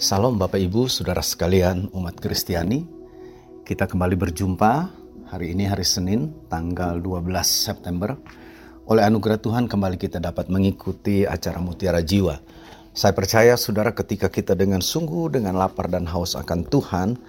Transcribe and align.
Salam 0.00 0.40
Bapak 0.40 0.56
Ibu, 0.56 0.88
Saudara 0.88 1.20
sekalian 1.20 1.92
umat 1.92 2.16
Kristiani. 2.16 2.88
Kita 3.68 3.84
kembali 3.84 4.16
berjumpa 4.16 4.88
hari 5.28 5.52
ini 5.52 5.68
hari 5.68 5.84
Senin 5.84 6.32
tanggal 6.48 7.04
12 7.04 7.28
September. 7.44 8.16
Oleh 8.88 9.04
anugerah 9.04 9.36
Tuhan 9.36 9.68
kembali 9.68 10.00
kita 10.00 10.16
dapat 10.16 10.48
mengikuti 10.48 11.28
acara 11.28 11.60
Mutiara 11.60 12.00
Jiwa. 12.00 12.40
Saya 12.96 13.12
percaya 13.12 13.60
saudara 13.60 13.92
ketika 13.92 14.32
kita 14.32 14.56
dengan 14.56 14.80
sungguh 14.80 15.36
dengan 15.36 15.60
lapar 15.60 15.92
dan 15.92 16.08
haus 16.08 16.32
akan 16.32 16.64
Tuhan, 16.64 17.20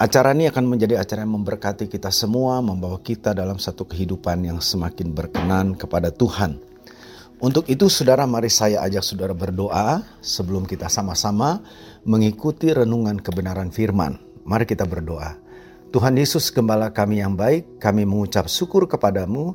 acara 0.00 0.32
ini 0.32 0.48
akan 0.48 0.64
menjadi 0.64 1.04
acara 1.04 1.28
yang 1.28 1.44
memberkati 1.44 1.92
kita 1.92 2.08
semua, 2.08 2.64
membawa 2.64 3.04
kita 3.04 3.36
dalam 3.36 3.60
satu 3.60 3.84
kehidupan 3.84 4.48
yang 4.48 4.64
semakin 4.64 5.12
berkenan 5.12 5.76
kepada 5.76 6.08
Tuhan. 6.08 6.73
Untuk 7.42 7.66
itu 7.66 7.90
saudara 7.90 8.22
mari 8.30 8.46
saya 8.46 8.78
ajak 8.86 9.02
saudara 9.02 9.34
berdoa 9.34 10.06
sebelum 10.22 10.62
kita 10.68 10.86
sama-sama 10.86 11.58
mengikuti 12.06 12.70
renungan 12.70 13.18
kebenaran 13.18 13.74
firman. 13.74 14.22
Mari 14.46 14.68
kita 14.68 14.86
berdoa. 14.86 15.34
Tuhan 15.90 16.14
Yesus 16.18 16.50
Gembala 16.50 16.90
kami 16.90 17.22
yang 17.22 17.38
baik, 17.38 17.78
kami 17.78 18.02
mengucap 18.02 18.50
syukur 18.50 18.90
kepadamu 18.90 19.54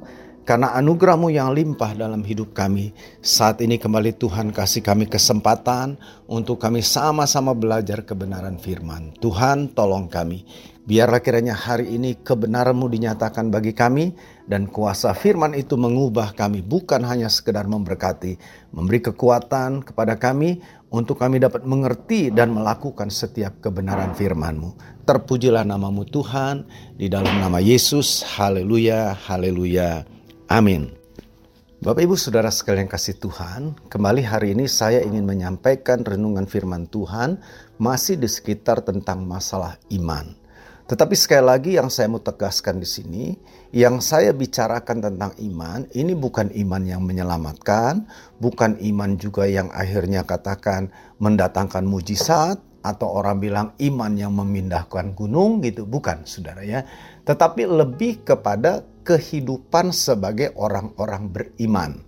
karena 0.49 0.73
anugerahmu 0.75 1.29
yang 1.29 1.53
limpah 1.53 1.93
dalam 1.93 2.25
hidup 2.25 2.57
kami. 2.57 2.89
Saat 3.21 3.61
ini 3.61 3.77
kembali 3.77 4.17
Tuhan 4.17 4.49
kasih 4.49 4.81
kami 4.81 5.05
kesempatan 5.05 5.99
untuk 6.25 6.57
kami 6.57 6.81
sama-sama 6.81 7.53
belajar 7.53 8.01
kebenaran 8.01 8.57
firman. 8.57 9.13
Tuhan 9.21 9.71
tolong 9.77 10.09
kami. 10.09 10.41
Biarlah 10.89 11.21
kiranya 11.21 11.53
hari 11.53 11.93
ini 11.93 12.17
kebenaranmu 12.17 12.89
dinyatakan 12.89 13.53
bagi 13.53 13.77
kami 13.77 14.09
dan 14.49 14.65
kuasa 14.65 15.13
firman 15.13 15.53
itu 15.53 15.77
mengubah 15.77 16.33
kami 16.33 16.65
bukan 16.65 17.05
hanya 17.05 17.29
sekedar 17.29 17.69
memberkati, 17.69 18.41
memberi 18.73 18.97
kekuatan 19.05 19.85
kepada 19.85 20.17
kami 20.17 20.57
untuk 20.89 21.21
kami 21.21 21.37
dapat 21.37 21.69
mengerti 21.69 22.33
dan 22.33 22.49
melakukan 22.57 23.13
setiap 23.13 23.61
kebenaran 23.61 24.17
firman-Mu. 24.17 24.73
Terpujilah 25.05 25.61
namamu 25.61 26.01
Tuhan, 26.09 26.65
di 26.97 27.05
dalam 27.05 27.37
nama 27.37 27.61
Yesus, 27.61 28.25
haleluya, 28.25 29.13
haleluya, 29.13 30.09
amin. 30.49 30.97
Bapak 31.79 32.09
Ibu 32.09 32.17
Saudara 32.17 32.49
sekalian 32.49 32.89
kasih 32.89 33.21
Tuhan, 33.21 33.77
kembali 33.87 34.25
hari 34.25 34.57
ini 34.57 34.65
saya 34.65 34.99
ingin 35.05 35.23
menyampaikan 35.29 36.01
renungan 36.01 36.49
firman 36.49 36.89
Tuhan 36.89 37.39
masih 37.77 38.19
di 38.19 38.27
sekitar 38.27 38.81
tentang 38.83 39.23
masalah 39.23 39.79
iman. 39.93 40.38
Tetapi 40.89 41.13
sekali 41.13 41.45
lagi 41.45 41.71
yang 41.77 41.93
saya 41.93 42.09
mau 42.09 42.17
tegaskan 42.17 42.81
di 42.81 42.89
sini, 42.89 43.25
yang 43.69 44.01
saya 44.01 44.33
bicarakan 44.33 45.05
tentang 45.05 45.37
iman, 45.37 45.85
ini 45.93 46.17
bukan 46.17 46.49
iman 46.49 46.81
yang 46.81 47.05
menyelamatkan, 47.05 48.09
bukan 48.41 48.73
iman 48.81 49.13
juga 49.21 49.45
yang 49.45 49.69
akhirnya 49.69 50.25
katakan 50.25 50.89
mendatangkan 51.21 51.85
mujizat, 51.85 52.57
atau 52.79 53.11
orang 53.11 53.37
bilang 53.43 53.67
iman 53.75 54.11
yang 54.15 54.33
memindahkan 54.33 55.11
gunung 55.13 55.59
gitu, 55.61 55.83
bukan 55.83 56.23
saudara 56.23 56.63
ya. 56.63 56.87
Tetapi 57.27 57.67
lebih 57.67 58.23
kepada 58.23 58.81
kehidupan 59.03 59.91
sebagai 59.91 60.55
orang-orang 60.55 61.29
beriman. 61.29 62.01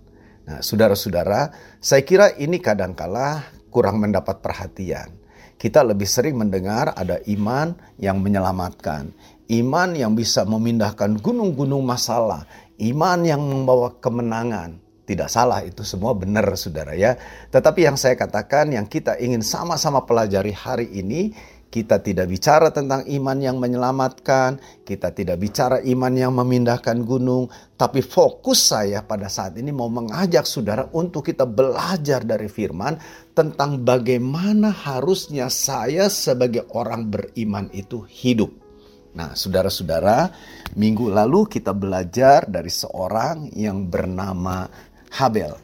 Nah 0.48 0.58
saudara-saudara, 0.58 1.54
saya 1.78 2.02
kira 2.02 2.34
ini 2.40 2.58
kadangkala 2.58 3.46
kurang 3.70 4.02
mendapat 4.02 4.42
perhatian 4.42 5.21
kita 5.62 5.86
lebih 5.86 6.10
sering 6.10 6.34
mendengar 6.34 6.90
ada 6.90 7.22
iman 7.30 7.70
yang 8.02 8.18
menyelamatkan, 8.18 9.14
iman 9.46 9.94
yang 9.94 10.18
bisa 10.18 10.42
memindahkan 10.42 11.22
gunung-gunung 11.22 11.86
masalah, 11.86 12.42
iman 12.82 13.22
yang 13.22 13.38
membawa 13.38 13.94
kemenangan. 14.02 14.82
Tidak 15.06 15.30
salah 15.30 15.62
itu 15.62 15.86
semua 15.86 16.18
benar 16.18 16.50
saudara 16.58 16.98
ya. 16.98 17.14
Tetapi 17.54 17.86
yang 17.86 17.94
saya 17.94 18.18
katakan 18.18 18.74
yang 18.74 18.90
kita 18.90 19.22
ingin 19.22 19.42
sama-sama 19.46 20.02
pelajari 20.02 20.50
hari 20.50 20.90
ini 20.98 21.30
kita 21.72 22.04
tidak 22.04 22.28
bicara 22.28 22.68
tentang 22.68 23.08
iman 23.08 23.38
yang 23.40 23.56
menyelamatkan, 23.56 24.60
kita 24.84 25.08
tidak 25.16 25.40
bicara 25.40 25.80
iman 25.80 26.12
yang 26.12 26.36
memindahkan 26.36 27.00
gunung, 27.00 27.48
tapi 27.80 28.04
fokus 28.04 28.76
saya 28.76 29.00
pada 29.00 29.32
saat 29.32 29.56
ini 29.56 29.72
mau 29.72 29.88
mengajak 29.88 30.44
saudara 30.44 30.92
untuk 30.92 31.24
kita 31.24 31.48
belajar 31.48 32.28
dari 32.28 32.52
firman 32.52 33.00
tentang 33.32 33.80
bagaimana 33.80 34.68
harusnya 34.68 35.48
saya 35.48 36.12
sebagai 36.12 36.68
orang 36.76 37.08
beriman 37.08 37.72
itu 37.72 38.04
hidup. 38.04 38.52
Nah, 39.16 39.32
saudara-saudara, 39.32 40.28
minggu 40.76 41.08
lalu 41.08 41.48
kita 41.48 41.72
belajar 41.72 42.44
dari 42.44 42.68
seorang 42.68 43.48
yang 43.56 43.88
bernama 43.88 44.68
Habel. 45.16 45.56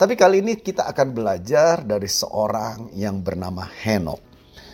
Tapi 0.00 0.16
kali 0.16 0.40
ini 0.40 0.56
kita 0.56 0.88
akan 0.88 1.12
belajar 1.12 1.84
dari 1.84 2.08
seorang 2.08 2.96
yang 2.96 3.20
bernama 3.20 3.68
Henok. 3.68 4.29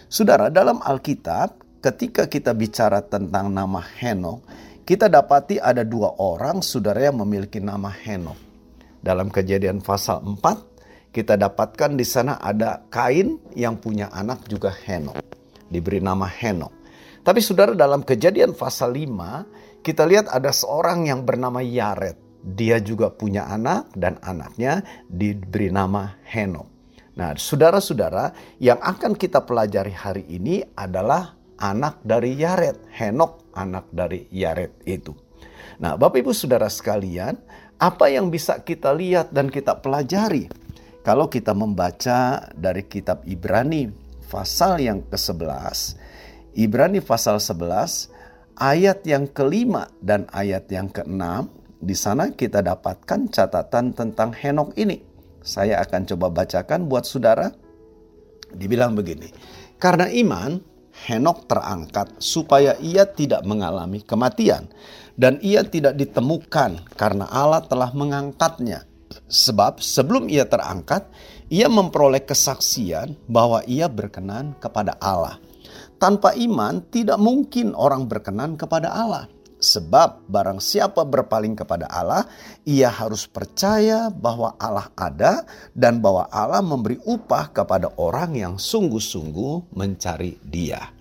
Saudara, 0.06 0.54
dalam 0.54 0.78
Alkitab, 0.78 1.82
ketika 1.82 2.30
kita 2.30 2.54
bicara 2.54 3.02
tentang 3.02 3.50
nama 3.50 3.82
Henok, 3.82 4.38
kita 4.86 5.10
dapati 5.10 5.58
ada 5.58 5.82
dua 5.82 6.14
orang 6.22 6.62
saudara 6.62 7.10
yang 7.10 7.18
memiliki 7.26 7.58
nama 7.58 7.90
Henok. 7.90 8.38
Dalam 9.02 9.34
kejadian 9.34 9.82
pasal 9.82 10.22
4, 10.22 11.10
kita 11.10 11.34
dapatkan 11.34 11.98
di 11.98 12.06
sana 12.06 12.38
ada 12.38 12.86
Kain 12.86 13.34
yang 13.58 13.82
punya 13.82 14.06
anak 14.14 14.46
juga 14.46 14.70
Henok. 14.70 15.18
Diberi 15.66 15.98
nama 15.98 16.30
Henok. 16.30 16.70
Tapi 17.26 17.42
saudara 17.42 17.74
dalam 17.74 18.06
kejadian 18.06 18.54
pasal 18.54 18.94
5, 18.94 19.82
kita 19.82 20.06
lihat 20.06 20.30
ada 20.30 20.54
seorang 20.54 21.10
yang 21.10 21.26
bernama 21.26 21.58
Yaret. 21.58 22.14
Dia 22.46 22.78
juga 22.78 23.10
punya 23.10 23.50
anak 23.50 23.90
dan 23.98 24.22
anaknya 24.22 24.86
diberi 25.10 25.66
nama 25.74 26.14
Henok. 26.30 26.75
Nah, 27.16 27.32
saudara-saudara, 27.32 28.36
yang 28.60 28.76
akan 28.76 29.16
kita 29.16 29.40
pelajari 29.48 29.96
hari 29.96 30.24
ini 30.28 30.60
adalah 30.76 31.32
anak 31.56 32.04
dari 32.04 32.36
Yaret, 32.36 32.92
Henok, 32.92 33.56
anak 33.56 33.88
dari 33.88 34.28
Yaret 34.28 34.84
itu. 34.84 35.16
Nah, 35.80 35.96
Bapak 35.96 36.20
Ibu 36.20 36.36
Saudara 36.36 36.68
sekalian, 36.68 37.40
apa 37.80 38.12
yang 38.12 38.28
bisa 38.28 38.60
kita 38.60 38.92
lihat 38.92 39.32
dan 39.32 39.48
kita 39.48 39.80
pelajari 39.80 40.48
kalau 41.00 41.28
kita 41.28 41.56
membaca 41.56 42.52
dari 42.52 42.84
kitab 42.84 43.24
Ibrani 43.24 43.88
pasal 44.28 44.84
yang 44.84 45.00
ke-11. 45.08 45.96
Ibrani 46.56 47.00
pasal 47.00 47.40
11 47.40 48.12
ayat 48.60 49.04
yang 49.08 49.28
kelima 49.28 49.88
dan 50.04 50.28
ayat 50.36 50.68
yang 50.68 50.92
keenam, 50.92 51.48
di 51.80 51.96
sana 51.96 52.32
kita 52.32 52.60
dapatkan 52.60 53.28
catatan 53.32 53.96
tentang 53.96 54.36
Henok 54.36 54.76
ini. 54.76 55.15
Saya 55.46 55.78
akan 55.86 56.02
coba 56.10 56.42
bacakan 56.42 56.90
buat 56.90 57.06
saudara. 57.06 57.54
Dibilang 58.50 58.98
begini, 58.98 59.30
karena 59.78 60.10
iman 60.10 60.58
Henok 60.96 61.44
terangkat 61.44 62.08
supaya 62.18 62.72
ia 62.80 63.04
tidak 63.04 63.44
mengalami 63.44 64.00
kematian 64.00 64.64
dan 65.12 65.36
ia 65.44 65.60
tidak 65.60 65.92
ditemukan 65.92 66.88
karena 66.96 67.28
Allah 67.28 67.60
telah 67.68 67.92
mengangkatnya. 67.92 68.88
Sebab 69.28 69.78
sebelum 69.84 70.32
ia 70.32 70.48
terangkat, 70.48 71.04
ia 71.52 71.68
memperoleh 71.68 72.24
kesaksian 72.24 73.12
bahwa 73.28 73.60
ia 73.68 73.92
berkenan 73.92 74.56
kepada 74.56 74.96
Allah. 74.96 75.36
Tanpa 76.00 76.32
iman 76.32 76.80
tidak 76.88 77.20
mungkin 77.20 77.76
orang 77.76 78.08
berkenan 78.08 78.56
kepada 78.56 78.88
Allah. 78.88 79.28
Sebab 79.56 80.28
barang 80.28 80.60
siapa 80.60 81.00
berpaling 81.08 81.56
kepada 81.56 81.88
Allah, 81.88 82.28
ia 82.68 82.92
harus 82.92 83.24
percaya 83.24 84.12
bahwa 84.12 84.52
Allah 84.60 84.92
ada 84.92 85.48
dan 85.72 86.04
bahwa 86.04 86.28
Allah 86.28 86.60
memberi 86.60 87.00
upah 87.00 87.56
kepada 87.56 87.88
orang 87.96 88.36
yang 88.36 88.54
sungguh-sungguh 88.60 89.72
mencari 89.72 90.36
dia. 90.44 90.92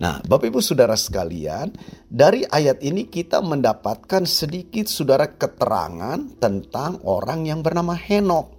Nah, 0.00 0.18
Bapak 0.24 0.48
Ibu 0.48 0.64
Saudara 0.64 0.96
sekalian, 0.96 1.76
dari 2.08 2.42
ayat 2.48 2.80
ini 2.80 3.06
kita 3.06 3.44
mendapatkan 3.44 4.24
sedikit 4.24 4.88
saudara 4.88 5.28
keterangan 5.28 6.16
tentang 6.40 7.04
orang 7.04 7.44
yang 7.44 7.60
bernama 7.60 7.92
Henok. 7.92 8.56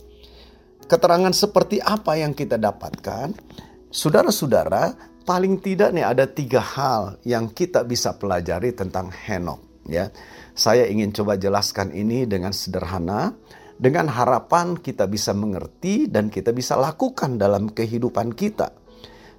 Keterangan 0.85 1.33
seperti 1.33 1.81
apa 1.81 2.21
yang 2.21 2.37
kita 2.37 2.61
dapatkan? 2.61 3.33
Saudara-saudara, 3.89 5.10
paling 5.23 5.62
tidak 5.62 5.94
nih 5.95 6.06
ada 6.06 6.25
tiga 6.25 6.62
hal 6.62 7.18
yang 7.25 7.50
kita 7.51 7.85
bisa 7.85 8.18
pelajari 8.18 8.73
tentang 8.73 9.09
Henok 9.09 9.85
ya. 9.88 10.09
Saya 10.51 10.85
ingin 10.85 11.15
coba 11.15 11.39
jelaskan 11.39 11.95
ini 11.95 12.27
dengan 12.27 12.51
sederhana 12.51 13.33
dengan 13.81 14.13
harapan 14.13 14.77
kita 14.77 15.09
bisa 15.09 15.33
mengerti 15.33 16.06
dan 16.06 16.29
kita 16.29 16.53
bisa 16.53 16.77
lakukan 16.77 17.41
dalam 17.41 17.65
kehidupan 17.73 18.38
kita. 18.38 18.77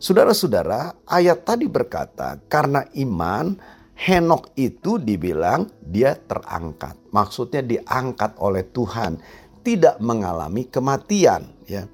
Saudara-saudara, 0.02 1.06
ayat 1.06 1.46
tadi 1.46 1.70
berkata, 1.70 2.43
karena 2.50 2.82
iman 2.99 3.55
Henok 3.94 4.50
itu 4.58 4.99
dibilang 4.99 5.70
dia 5.78 6.19
terangkat. 6.19 6.99
Maksudnya 7.14 7.62
diangkat 7.62 8.35
oleh 8.43 8.67
Tuhan, 8.67 9.23
tidak 9.62 10.02
mengalami 10.02 10.67
kematian, 10.67 11.46
ya. 11.70 11.87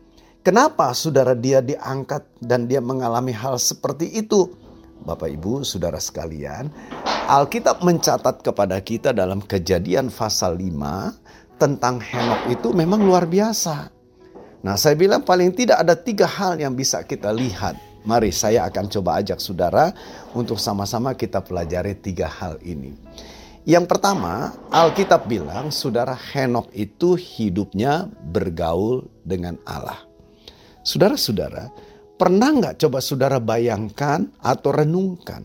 Kenapa 0.49 0.97
saudara 0.97 1.37
dia 1.37 1.61
diangkat 1.61 2.25
dan 2.41 2.65
dia 2.65 2.81
mengalami 2.81 3.37
hal 3.37 3.61
seperti 3.61 4.09
itu? 4.17 4.49
Bapak 5.05 5.29
Ibu, 5.29 5.61
saudara 5.61 6.01
sekalian, 6.01 6.73
Alkitab 7.29 7.85
mencatat 7.85 8.41
kepada 8.41 8.81
kita 8.81 9.13
dalam 9.13 9.45
kejadian 9.45 10.09
pasal 10.09 10.57
5 10.57 11.61
tentang 11.61 12.01
Henok 12.01 12.49
itu 12.49 12.73
memang 12.73 13.05
luar 13.05 13.29
biasa. 13.29 13.93
Nah 14.65 14.81
saya 14.81 14.97
bilang 14.97 15.21
paling 15.21 15.53
tidak 15.53 15.85
ada 15.85 15.93
tiga 15.93 16.25
hal 16.25 16.57
yang 16.57 16.73
bisa 16.73 17.05
kita 17.05 17.29
lihat 17.29 17.77
Mari 18.09 18.33
saya 18.33 18.65
akan 18.73 18.89
coba 18.89 19.21
ajak 19.21 19.45
saudara 19.45 19.93
untuk 20.33 20.57
sama-sama 20.57 21.13
kita 21.13 21.45
pelajari 21.45 21.93
tiga 21.93 22.25
hal 22.25 22.57
ini. 22.65 22.97
Yang 23.69 23.85
pertama, 23.85 24.57
Alkitab 24.73 25.29
bilang 25.29 25.69
saudara 25.69 26.17
Henok 26.17 26.73
itu 26.73 27.21
hidupnya 27.21 28.09
bergaul 28.33 29.13
dengan 29.29 29.61
Allah. 29.69 30.08
Saudara-saudara, 30.89 31.69
pernah 32.17 32.49
nggak 32.49 32.81
coba 32.81 33.05
saudara 33.05 33.37
bayangkan 33.37 34.25
atau 34.41 34.73
renungkan? 34.73 35.45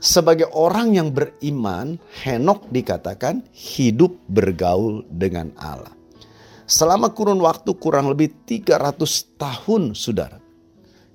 Sebagai 0.00 0.48
orang 0.56 0.96
yang 0.96 1.12
beriman, 1.12 2.00
Henok 2.24 2.72
dikatakan 2.72 3.44
hidup 3.52 4.16
bergaul 4.32 5.04
dengan 5.12 5.52
Allah. 5.60 5.92
Selama 6.64 7.12
kurun 7.12 7.44
waktu 7.44 7.76
kurang 7.76 8.08
lebih 8.08 8.32
300 8.48 9.36
tahun, 9.36 9.92
saudara 9.92 10.40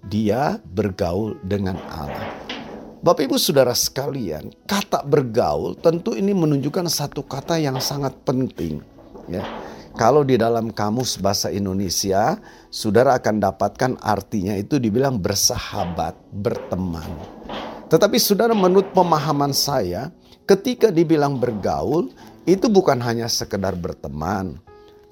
dia 0.06 0.62
bergaul 0.62 1.42
dengan 1.42 1.82
Allah. 1.90 2.30
Bapak 3.02 3.26
Ibu 3.26 3.42
Saudara 3.42 3.74
sekalian, 3.74 4.54
kata 4.70 5.02
bergaul 5.02 5.74
tentu 5.82 6.14
ini 6.14 6.38
menunjukkan 6.38 6.86
satu 6.86 7.26
kata 7.26 7.58
yang 7.58 7.82
sangat 7.82 8.14
penting. 8.22 8.78
Ya. 9.26 9.42
Kalau 9.98 10.22
di 10.22 10.38
dalam 10.38 10.70
kamus 10.70 11.18
bahasa 11.18 11.50
Indonesia, 11.50 12.38
saudara 12.70 13.18
akan 13.18 13.42
dapatkan 13.42 13.98
artinya 13.98 14.54
itu 14.54 14.78
dibilang 14.78 15.18
bersahabat, 15.18 16.14
berteman. 16.38 17.10
Tetapi 17.90 18.22
saudara 18.22 18.54
menurut 18.54 18.94
pemahaman 18.94 19.58
saya, 19.58 20.14
ketika 20.46 20.94
dibilang 20.94 21.42
bergaul, 21.42 22.14
itu 22.46 22.70
bukan 22.70 23.02
hanya 23.02 23.26
sekedar 23.26 23.74
berteman, 23.74 24.62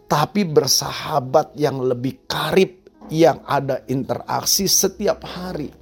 tapi 0.06 0.46
bersahabat 0.46 1.58
yang 1.58 1.82
lebih 1.82 2.22
karib 2.30 2.86
yang 3.10 3.42
ada 3.50 3.82
interaksi 3.90 4.70
setiap 4.70 5.26
hari, 5.26 5.74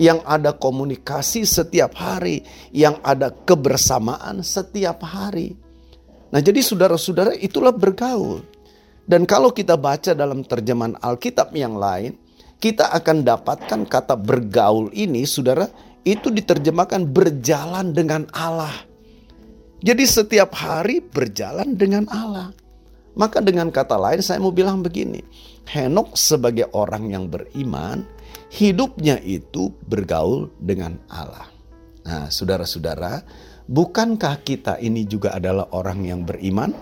yang 0.00 0.24
ada 0.24 0.56
komunikasi 0.56 1.44
setiap 1.44 1.92
hari, 2.00 2.48
yang 2.72 2.96
ada 3.04 3.28
kebersamaan 3.28 4.40
setiap 4.40 5.04
hari. 5.04 5.67
Nah, 6.28 6.40
jadi 6.44 6.60
saudara-saudara, 6.60 7.32
itulah 7.38 7.72
bergaul. 7.72 8.44
Dan 9.08 9.24
kalau 9.24 9.48
kita 9.48 9.80
baca 9.80 10.12
dalam 10.12 10.44
terjemahan 10.44 10.92
Alkitab 11.00 11.56
yang 11.56 11.80
lain, 11.80 12.12
kita 12.60 12.92
akan 12.92 13.24
dapatkan 13.24 13.80
kata 13.88 14.18
bergaul 14.18 14.92
ini, 14.92 15.24
saudara, 15.24 15.64
itu 16.04 16.28
diterjemahkan 16.28 17.08
berjalan 17.08 17.96
dengan 17.96 18.28
Allah. 18.36 18.72
Jadi 19.78 20.04
setiap 20.04 20.52
hari 20.58 21.00
berjalan 21.00 21.78
dengan 21.78 22.04
Allah. 22.10 22.50
Maka 23.18 23.42
dengan 23.42 23.70
kata 23.70 23.98
lain 23.98 24.22
saya 24.22 24.42
mau 24.42 24.54
bilang 24.54 24.82
begini. 24.82 25.22
Henok 25.70 26.14
sebagai 26.18 26.70
orang 26.74 27.10
yang 27.10 27.30
beriman, 27.30 28.02
hidupnya 28.50 29.22
itu 29.22 29.70
bergaul 29.86 30.50
dengan 30.58 30.98
Allah. 31.10 31.46
Nah, 32.08 32.26
saudara-saudara, 32.32 33.20
bukankah 33.68 34.40
kita 34.42 34.80
ini 34.80 35.04
juga 35.04 35.36
adalah 35.36 35.68
orang 35.76 36.02
yang 36.08 36.24
beriman? 36.24 36.72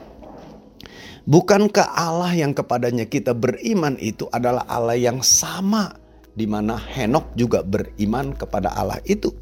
Bukankah 1.27 1.91
Allah 1.91 2.39
yang 2.39 2.55
kepadanya 2.55 3.11
kita 3.11 3.35
beriman 3.35 3.99
itu 3.99 4.31
adalah 4.31 4.63
Allah 4.71 4.95
yang 4.95 5.27
sama 5.27 5.91
di 6.31 6.47
mana 6.47 6.79
Henok 6.79 7.35
juga 7.35 7.67
beriman 7.67 8.31
kepada 8.39 8.71
Allah 8.71 9.03
itu? 9.03 9.35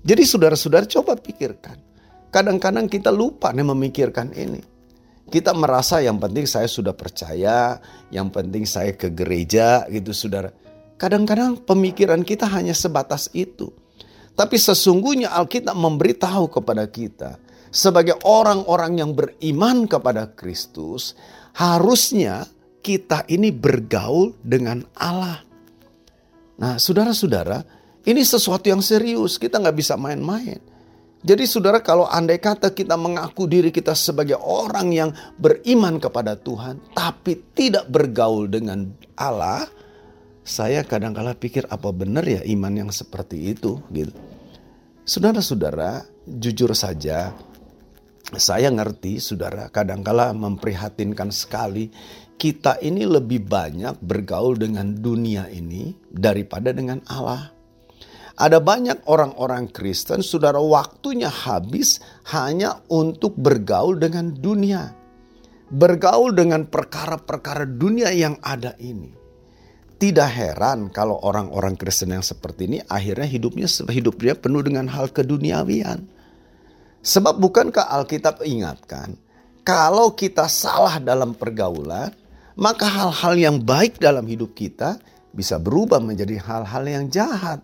Jadi 0.00 0.24
saudara-saudara 0.24 0.88
coba 0.88 1.20
pikirkan. 1.20 1.76
Kadang-kadang 2.32 2.88
kita 2.88 3.12
lupa 3.12 3.52
nih 3.52 3.68
memikirkan 3.68 4.32
ini. 4.32 4.64
Kita 5.28 5.52
merasa 5.52 6.00
yang 6.00 6.16
penting 6.16 6.48
saya 6.48 6.64
sudah 6.64 6.96
percaya, 6.96 7.76
yang 8.08 8.32
penting 8.32 8.64
saya 8.64 8.96
ke 8.96 9.12
gereja 9.12 9.84
gitu 9.92 10.16
saudara. 10.16 10.48
Kadang-kadang 10.96 11.60
pemikiran 11.68 12.24
kita 12.24 12.48
hanya 12.48 12.72
sebatas 12.72 13.28
itu. 13.36 13.68
Tapi 14.38 14.54
sesungguhnya 14.54 15.34
Alkitab 15.34 15.74
memberitahu 15.74 16.46
kepada 16.46 16.86
kita 16.86 17.42
sebagai 17.74 18.16
orang-orang 18.24 19.02
yang 19.02 19.10
beriman 19.12 19.84
kepada 19.90 20.30
Kristus, 20.32 21.18
harusnya 21.58 22.48
kita 22.80 23.26
ini 23.28 23.50
bergaul 23.50 24.38
dengan 24.40 24.86
Allah. 24.96 25.42
Nah, 26.58 26.78
saudara-saudara, 26.80 27.62
ini 28.08 28.24
sesuatu 28.24 28.66
yang 28.66 28.82
serius. 28.82 29.36
Kita 29.36 29.60
nggak 29.60 29.76
bisa 29.76 29.94
main-main. 30.00 30.58
Jadi 31.18 31.50
saudara 31.50 31.82
kalau 31.82 32.06
andai 32.06 32.38
kata 32.38 32.70
kita 32.70 32.94
mengaku 32.94 33.50
diri 33.50 33.74
kita 33.74 33.90
sebagai 33.98 34.38
orang 34.38 34.94
yang 34.94 35.10
beriman 35.34 35.98
kepada 35.98 36.38
Tuhan. 36.38 36.78
Tapi 36.94 37.54
tidak 37.58 37.90
bergaul 37.90 38.46
dengan 38.46 38.86
Allah. 39.18 39.66
Saya 40.46 40.86
kadang-kala 40.86 41.36
pikir 41.36 41.68
apa 41.68 41.92
benar 41.92 42.24
ya 42.24 42.40
iman 42.40 42.86
yang 42.86 42.90
seperti 42.94 43.52
itu 43.52 43.82
gitu. 43.92 44.27
Saudara-saudara 45.08 46.04
jujur 46.28 46.76
saja 46.76 47.32
saya 48.36 48.68
ngerti 48.68 49.16
saudara 49.24 49.72
kadangkala 49.72 50.36
memprihatinkan 50.36 51.32
sekali 51.32 51.88
kita 52.36 52.76
ini 52.84 53.08
lebih 53.08 53.40
banyak 53.48 53.96
bergaul 54.04 54.60
dengan 54.60 54.92
dunia 54.92 55.48
ini 55.48 55.96
daripada 56.12 56.76
dengan 56.76 57.00
Allah. 57.08 57.56
Ada 58.36 58.60
banyak 58.60 59.08
orang-orang 59.08 59.72
Kristen, 59.72 60.20
saudara, 60.20 60.60
waktunya 60.60 61.32
habis 61.32 62.04
hanya 62.28 62.84
untuk 62.92 63.32
bergaul 63.40 63.96
dengan 63.96 64.36
dunia, 64.36 64.92
bergaul 65.72 66.36
dengan 66.36 66.68
perkara-perkara 66.68 67.64
dunia 67.64 68.12
yang 68.12 68.36
ada 68.44 68.76
ini. 68.76 69.27
Tidak 69.98 70.30
heran 70.30 70.94
kalau 70.94 71.18
orang-orang 71.26 71.74
Kristen 71.74 72.14
yang 72.14 72.22
seperti 72.22 72.70
ini 72.70 72.78
akhirnya 72.86 73.26
hidupnya 73.26 73.66
hidupnya 73.66 74.38
penuh 74.38 74.62
dengan 74.62 74.86
hal 74.86 75.10
keduniawian. 75.10 76.06
Sebab 77.02 77.42
bukankah 77.42 77.90
Alkitab 77.98 78.46
ingatkan, 78.46 79.18
kalau 79.66 80.14
kita 80.14 80.46
salah 80.46 81.02
dalam 81.02 81.34
pergaulan, 81.34 82.14
maka 82.54 82.86
hal-hal 82.86 83.34
yang 83.34 83.56
baik 83.58 83.98
dalam 83.98 84.22
hidup 84.30 84.54
kita 84.54 85.02
bisa 85.34 85.58
berubah 85.58 85.98
menjadi 85.98 86.38
hal-hal 86.46 86.84
yang 86.86 87.04
jahat. 87.10 87.58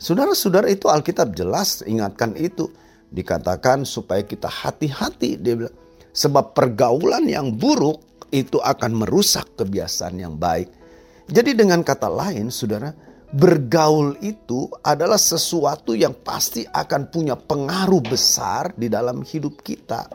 Saudara-saudara 0.00 0.64
itu 0.72 0.88
Alkitab 0.88 1.36
jelas 1.36 1.84
ingatkan 1.84 2.32
itu. 2.40 2.72
Dikatakan 3.12 3.84
supaya 3.84 4.24
kita 4.24 4.48
hati-hati. 4.48 5.36
Sebab 6.16 6.56
pergaulan 6.56 7.28
yang 7.28 7.52
buruk 7.52 8.00
itu 8.32 8.56
akan 8.56 9.04
merusak 9.04 9.60
kebiasaan 9.60 10.16
yang 10.16 10.40
baik. 10.40 10.79
Jadi 11.30 11.54
dengan 11.54 11.86
kata 11.86 12.10
lain 12.10 12.50
saudara, 12.50 12.90
bergaul 13.30 14.18
itu 14.18 14.66
adalah 14.82 15.18
sesuatu 15.18 15.94
yang 15.94 16.18
pasti 16.26 16.66
akan 16.66 17.06
punya 17.06 17.38
pengaruh 17.38 18.02
besar 18.02 18.74
di 18.74 18.90
dalam 18.90 19.22
hidup 19.22 19.62
kita. 19.62 20.10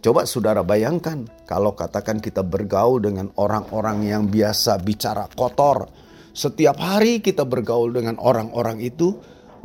Coba 0.00 0.24
saudara 0.24 0.64
bayangkan 0.64 1.28
kalau 1.44 1.76
katakan 1.76 2.24
kita 2.24 2.40
bergaul 2.40 3.04
dengan 3.04 3.28
orang-orang 3.36 4.08
yang 4.08 4.24
biasa 4.32 4.80
bicara 4.80 5.28
kotor, 5.28 5.84
setiap 6.32 6.80
hari 6.80 7.20
kita 7.20 7.44
bergaul 7.44 7.92
dengan 7.92 8.16
orang-orang 8.16 8.80
itu, 8.80 9.12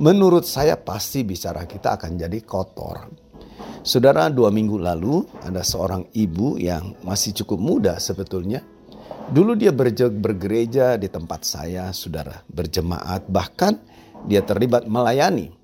menurut 0.01 0.43
saya 0.43 0.75
pasti 0.75 1.23
bicara 1.23 1.63
kita 1.63 1.95
akan 1.95 2.19
jadi 2.19 2.41
kotor. 2.43 3.13
Saudara, 3.85 4.27
dua 4.33 4.49
minggu 4.49 4.81
lalu 4.81 5.21
ada 5.45 5.61
seorang 5.61 6.09
ibu 6.17 6.57
yang 6.59 6.97
masih 7.05 7.31
cukup 7.31 7.59
muda 7.61 7.93
sebetulnya. 8.01 8.65
Dulu 9.31 9.55
dia 9.55 9.71
bergereja 9.71 10.99
di 10.99 11.07
tempat 11.07 11.47
saya, 11.47 11.95
saudara, 11.95 12.43
berjemaat, 12.51 13.23
bahkan 13.31 13.79
dia 14.27 14.43
terlibat 14.43 14.83
melayani. 14.83 15.55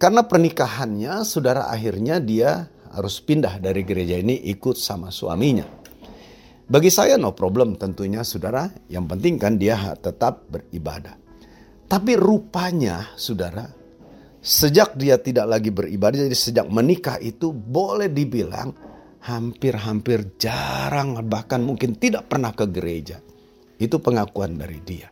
Karena 0.00 0.24
pernikahannya, 0.24 1.20
saudara 1.28 1.68
akhirnya 1.68 2.16
dia 2.18 2.72
harus 2.92 3.20
pindah 3.20 3.60
dari 3.60 3.84
gereja 3.84 4.16
ini 4.16 4.40
ikut 4.50 4.80
sama 4.80 5.12
suaminya. 5.12 5.68
Bagi 6.66 6.88
saya 6.88 7.20
no 7.20 7.36
problem 7.36 7.76
tentunya 7.76 8.24
saudara, 8.24 8.64
yang 8.88 9.04
penting 9.04 9.36
kan 9.36 9.60
dia 9.60 9.76
tetap 10.00 10.48
beribadah. 10.48 11.20
Tapi 11.84 12.16
rupanya 12.16 13.12
saudara, 13.20 13.68
sejak 14.40 14.96
dia 14.96 15.20
tidak 15.20 15.44
lagi 15.44 15.68
beribadah, 15.68 16.24
jadi 16.24 16.38
sejak 16.38 16.66
menikah 16.72 17.20
itu 17.20 17.52
boleh 17.52 18.08
dibilang 18.08 18.72
hampir-hampir 19.22 20.34
jarang 20.38 21.14
bahkan 21.30 21.62
mungkin 21.62 21.94
tidak 21.94 22.26
pernah 22.26 22.50
ke 22.50 22.66
gereja. 22.66 23.22
Itu 23.78 24.02
pengakuan 24.02 24.58
dari 24.58 24.78
dia. 24.82 25.10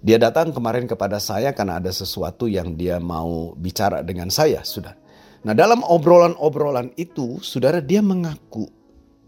Dia 0.00 0.16
datang 0.16 0.54
kemarin 0.56 0.88
kepada 0.88 1.20
saya 1.20 1.52
karena 1.52 1.76
ada 1.76 1.92
sesuatu 1.92 2.48
yang 2.48 2.72
dia 2.72 2.96
mau 2.96 3.52
bicara 3.52 4.00
dengan 4.00 4.32
saya, 4.32 4.64
sudah. 4.64 4.96
Nah, 5.44 5.52
dalam 5.52 5.84
obrolan-obrolan 5.84 6.96
itu, 6.96 7.36
saudara 7.44 7.84
dia 7.84 8.00
mengaku. 8.00 8.64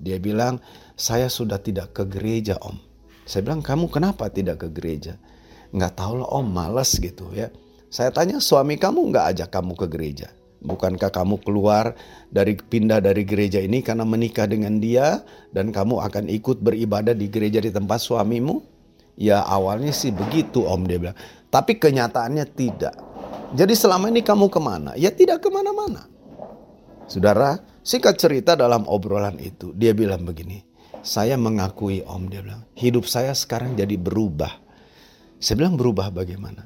Dia 0.01 0.17
bilang, 0.17 0.65
saya 0.97 1.29
sudah 1.29 1.61
tidak 1.61 1.93
ke 1.93 2.09
gereja 2.09 2.57
om. 2.65 2.81
Saya 3.29 3.47
bilang 3.47 3.61
kamu 3.61 3.87
kenapa 3.93 4.33
tidak 4.33 4.67
ke 4.67 4.69
gereja? 4.73 5.21
Nggak 5.73 5.95
tahu 6.01 6.25
lah 6.25 6.29
om 6.33 6.47
males 6.49 6.91
gitu 6.99 7.31
ya. 7.33 7.53
Saya 7.93 8.09
tanya 8.09 8.41
suami 8.41 8.81
kamu 8.81 9.13
nggak 9.13 9.27
ajak 9.37 9.49
kamu 9.53 9.73
ke 9.77 9.87
gereja? 9.89 10.29
Bukankah 10.63 11.11
kamu 11.11 11.43
keluar 11.43 11.99
dari 12.31 12.55
pindah 12.55 13.03
dari 13.03 13.27
gereja 13.27 13.59
ini 13.59 13.83
karena 13.83 14.07
menikah 14.07 14.47
dengan 14.47 14.79
dia 14.79 15.19
dan 15.51 15.75
kamu 15.75 15.99
akan 15.99 16.31
ikut 16.31 16.63
beribadah 16.63 17.19
di 17.19 17.27
gereja 17.27 17.59
di 17.59 17.75
tempat 17.75 17.99
suamimu? 17.99 18.63
Ya 19.19 19.43
awalnya 19.43 19.91
sih 19.91 20.15
begitu 20.15 20.63
om 20.63 20.87
dia 20.87 21.03
bilang. 21.03 21.19
Tapi 21.51 21.77
kenyataannya 21.77 22.47
tidak. 22.55 22.95
Jadi 23.53 23.75
selama 23.77 24.09
ini 24.09 24.25
kamu 24.25 24.49
ke 24.49 24.61
mana? 24.63 24.97
Ya 24.97 25.13
tidak 25.13 25.45
ke 25.45 25.53
mana-mana. 25.53 26.09
Saudara, 27.11 27.61
singkat 27.85 28.17
cerita 28.17 28.57
dalam 28.57 28.89
obrolan 28.89 29.37
itu, 29.37 29.77
dia 29.77 29.93
bilang 29.93 30.25
begini. 30.25 30.65
Saya 31.03 31.37
mengakui 31.37 32.01
om, 32.07 32.31
dia 32.31 32.41
bilang. 32.41 32.65
Hidup 32.79 33.05
saya 33.05 33.37
sekarang 33.37 33.77
jadi 33.77 33.99
berubah. 34.01 34.63
Saya 35.37 35.61
bilang 35.61 35.77
berubah 35.77 36.09
bagaimana? 36.09 36.65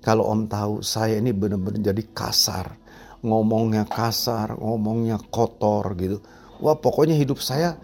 Kalau 0.00 0.30
om 0.30 0.46
tahu 0.46 0.86
saya 0.86 1.18
ini 1.18 1.34
benar-benar 1.34 1.92
jadi 1.92 2.02
kasar. 2.14 2.78
Ngomongnya 3.26 3.90
kasar, 3.90 4.54
ngomongnya 4.54 5.18
kotor 5.18 5.98
gitu. 5.98 6.22
Wah 6.62 6.78
pokoknya 6.78 7.18
hidup 7.18 7.42
saya 7.42 7.74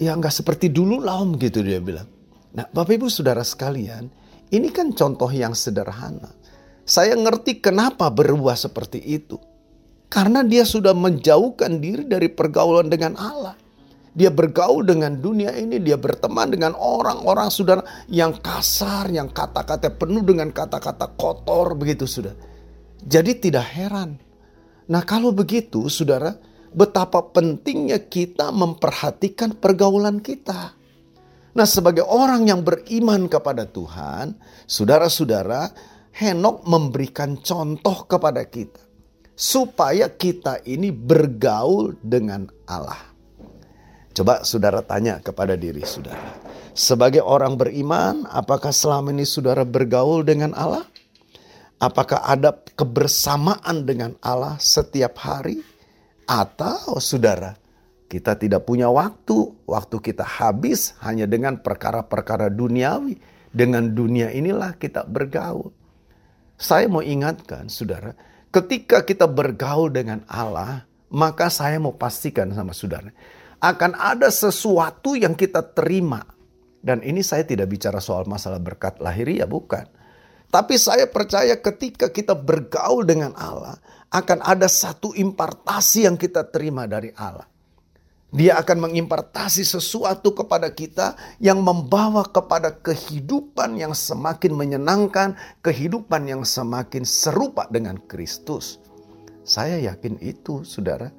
ya 0.00 0.16
nggak 0.16 0.32
seperti 0.32 0.72
dulu 0.72 1.04
lah 1.04 1.20
om 1.20 1.36
gitu 1.36 1.60
dia 1.60 1.76
bilang. 1.78 2.08
Nah 2.56 2.64
Bapak 2.72 2.96
Ibu 2.96 3.12
Saudara 3.12 3.44
sekalian, 3.44 4.08
ini 4.48 4.72
kan 4.72 4.96
contoh 4.96 5.28
yang 5.28 5.52
sederhana. 5.52 6.32
Saya 6.88 7.14
ngerti 7.14 7.60
kenapa 7.60 8.08
berubah 8.08 8.56
seperti 8.56 8.98
itu. 9.00 9.36
Karena 10.12 10.44
dia 10.44 10.64
sudah 10.68 10.92
menjauhkan 10.92 11.80
diri 11.80 12.04
dari 12.04 12.28
pergaulan 12.28 12.92
dengan 12.92 13.16
Allah. 13.16 13.56
Dia 14.12 14.28
bergaul 14.28 14.84
dengan 14.84 15.16
dunia 15.16 15.56
ini, 15.56 15.80
dia 15.80 15.96
berteman 15.96 16.52
dengan 16.52 16.76
orang-orang 16.76 17.48
sudah 17.48 17.80
yang 18.12 18.36
kasar, 18.44 19.08
yang 19.08 19.32
kata-kata 19.32 19.88
penuh 19.96 20.20
dengan 20.20 20.52
kata-kata 20.52 21.16
kotor 21.16 21.72
begitu 21.72 22.04
sudah. 22.04 22.36
Jadi 23.00 23.40
tidak 23.40 23.64
heran. 23.72 24.20
Nah 24.90 25.02
kalau 25.06 25.30
begitu 25.30 25.86
saudara, 25.86 26.34
betapa 26.72 27.22
pentingnya 27.30 28.02
kita 28.02 28.50
memperhatikan 28.50 29.54
pergaulan 29.54 30.18
kita. 30.18 30.74
Nah 31.52 31.66
sebagai 31.68 32.02
orang 32.08 32.48
yang 32.48 32.64
beriman 32.64 33.28
kepada 33.28 33.68
Tuhan, 33.68 34.34
saudara-saudara, 34.64 35.68
Henok 36.12 36.68
memberikan 36.68 37.40
contoh 37.40 38.04
kepada 38.04 38.44
kita 38.44 38.92
supaya 39.32 40.12
kita 40.12 40.60
ini 40.68 40.92
bergaul 40.92 41.96
dengan 42.04 42.48
Allah. 42.68 43.00
Coba 44.12 44.44
saudara 44.44 44.84
tanya 44.84 45.24
kepada 45.24 45.56
diri 45.56 45.80
saudara. 45.88 46.20
Sebagai 46.76 47.24
orang 47.24 47.56
beriman, 47.56 48.28
apakah 48.28 48.72
selama 48.72 49.12
ini 49.12 49.24
saudara 49.24 49.64
bergaul 49.64 50.20
dengan 50.20 50.52
Allah? 50.52 50.84
Apakah 51.82 52.22
ada 52.22 52.54
kebersamaan 52.78 53.82
dengan 53.82 54.14
Allah 54.22 54.54
setiap 54.62 55.18
hari? 55.18 55.58
Atau 56.30 57.02
saudara, 57.02 57.58
kita 58.06 58.38
tidak 58.38 58.62
punya 58.62 58.86
waktu, 58.86 59.50
waktu 59.66 59.96
kita 59.98 60.22
habis 60.22 60.94
hanya 61.02 61.26
dengan 61.26 61.58
perkara-perkara 61.58 62.54
duniawi. 62.54 63.18
Dengan 63.50 63.90
dunia 63.90 64.30
inilah 64.30 64.78
kita 64.78 65.02
bergaul. 65.04 65.74
Saya 66.54 66.86
mau 66.86 67.02
ingatkan, 67.02 67.66
saudara, 67.66 68.14
ketika 68.54 69.02
kita 69.02 69.26
bergaul 69.26 69.90
dengan 69.90 70.22
Allah, 70.30 70.86
maka 71.10 71.50
saya 71.50 71.82
mau 71.82 71.98
pastikan 71.98 72.54
sama 72.54 72.70
saudara, 72.70 73.10
akan 73.58 73.98
ada 73.98 74.30
sesuatu 74.30 75.18
yang 75.18 75.34
kita 75.34 75.74
terima. 75.74 76.22
Dan 76.78 77.02
ini 77.02 77.26
saya 77.26 77.42
tidak 77.42 77.74
bicara 77.74 77.98
soal 77.98 78.22
masalah 78.30 78.62
berkat 78.62 79.02
lahiriah, 79.02 79.50
bukan. 79.50 79.84
Tapi 80.52 80.76
saya 80.76 81.08
percaya 81.08 81.56
ketika 81.56 82.12
kita 82.12 82.36
bergaul 82.36 83.08
dengan 83.08 83.32
Allah, 83.40 83.80
akan 84.12 84.44
ada 84.44 84.68
satu 84.68 85.16
impartasi 85.16 86.04
yang 86.04 86.20
kita 86.20 86.44
terima 86.44 86.84
dari 86.84 87.08
Allah. 87.16 87.48
Dia 88.32 88.60
akan 88.60 88.88
mengimpartasi 88.88 89.64
sesuatu 89.64 90.36
kepada 90.36 90.68
kita 90.72 91.16
yang 91.40 91.64
membawa 91.64 92.24
kepada 92.28 92.72
kehidupan 92.72 93.80
yang 93.80 93.96
semakin 93.96 94.52
menyenangkan, 94.52 95.36
kehidupan 95.64 96.28
yang 96.28 96.44
semakin 96.44 97.04
serupa 97.04 97.64
dengan 97.72 97.96
Kristus. 98.04 98.76
Saya 99.44 99.80
yakin 99.80 100.20
itu, 100.20 100.64
saudara. 100.68 101.12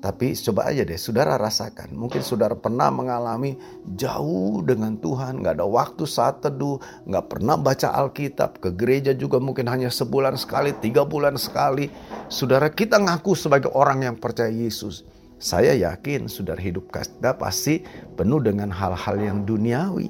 Tapi 0.00 0.32
coba 0.32 0.72
aja 0.72 0.80
deh, 0.80 0.96
saudara 0.96 1.36
rasakan. 1.36 1.92
Mungkin 1.92 2.24
saudara 2.24 2.56
pernah 2.56 2.88
mengalami 2.88 3.60
jauh 3.84 4.64
dengan 4.64 4.96
Tuhan, 4.96 5.44
nggak 5.44 5.60
ada 5.60 5.68
waktu 5.68 6.08
saat 6.08 6.40
teduh, 6.40 6.80
nggak 7.04 7.28
pernah 7.28 7.60
baca 7.60 7.92
Alkitab, 7.92 8.64
ke 8.64 8.72
gereja 8.72 9.12
juga 9.12 9.36
mungkin 9.36 9.68
hanya 9.68 9.92
sebulan 9.92 10.40
sekali, 10.40 10.72
tiga 10.80 11.04
bulan 11.04 11.36
sekali. 11.36 11.92
Saudara 12.32 12.72
kita 12.72 12.96
ngaku 12.96 13.36
sebagai 13.36 13.68
orang 13.76 14.08
yang 14.08 14.16
percaya 14.16 14.48
Yesus. 14.48 15.04
Saya 15.36 15.76
yakin 15.76 16.32
saudara 16.32 16.60
hidup 16.60 16.88
kita 16.88 17.36
pasti 17.36 17.84
penuh 18.16 18.40
dengan 18.40 18.72
hal-hal 18.72 19.20
yang 19.20 19.44
duniawi. 19.44 20.08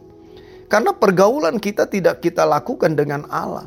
Karena 0.71 0.95
pergaulan 0.95 1.59
kita 1.59 1.91
tidak 1.91 2.23
kita 2.23 2.47
lakukan 2.47 2.95
dengan 2.95 3.27
Allah. 3.27 3.67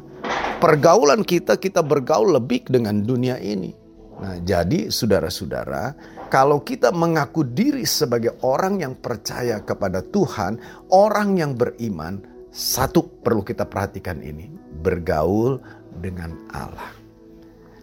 Pergaulan 0.63 1.27
kita 1.27 1.60
kita 1.60 1.84
bergaul 1.84 2.32
lebih 2.32 2.63
dengan 2.72 3.03
dunia 3.03 3.36
ini. 3.44 3.75
Nah, 4.24 4.39
jadi 4.39 4.88
saudara-saudara, 4.88 5.92
kalau 6.34 6.66
kita 6.66 6.90
mengaku 6.90 7.46
diri 7.46 7.86
sebagai 7.86 8.42
orang 8.42 8.82
yang 8.82 8.98
percaya 8.98 9.62
kepada 9.62 10.02
Tuhan, 10.02 10.58
orang 10.90 11.38
yang 11.38 11.54
beriman, 11.54 12.25
satu 12.50 13.06
perlu 13.22 13.46
kita 13.46 13.70
perhatikan 13.70 14.18
ini, 14.18 14.50
bergaul 14.82 15.62
dengan 16.02 16.34
Allah. 16.50 16.90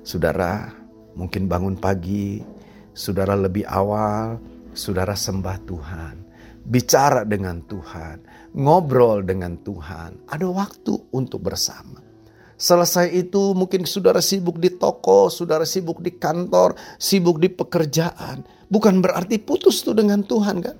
Saudara, 0.02 0.66
mungkin 1.14 1.46
bangun 1.46 1.78
pagi, 1.78 2.42
saudara 2.90 3.38
lebih 3.38 3.70
awal, 3.70 4.42
saudara 4.74 5.14
sembah 5.14 5.56
Tuhan, 5.70 6.14
bicara 6.66 7.22
dengan 7.22 7.62
Tuhan, 7.70 8.18
ngobrol 8.58 9.22
dengan 9.22 9.62
Tuhan, 9.62 10.26
ada 10.26 10.46
waktu 10.50 10.98
untuk 11.14 11.46
bersama. 11.46 12.09
Selesai 12.60 13.08
itu 13.16 13.56
mungkin 13.56 13.88
saudara 13.88 14.20
sibuk 14.20 14.60
di 14.60 14.68
toko, 14.68 15.32
saudara 15.32 15.64
sibuk 15.64 16.04
di 16.04 16.12
kantor, 16.12 16.76
sibuk 17.00 17.40
di 17.40 17.48
pekerjaan. 17.48 18.44
Bukan 18.68 19.00
berarti 19.00 19.40
putus 19.40 19.80
tuh 19.80 19.96
dengan 19.96 20.20
Tuhan 20.20 20.60
kan? 20.60 20.76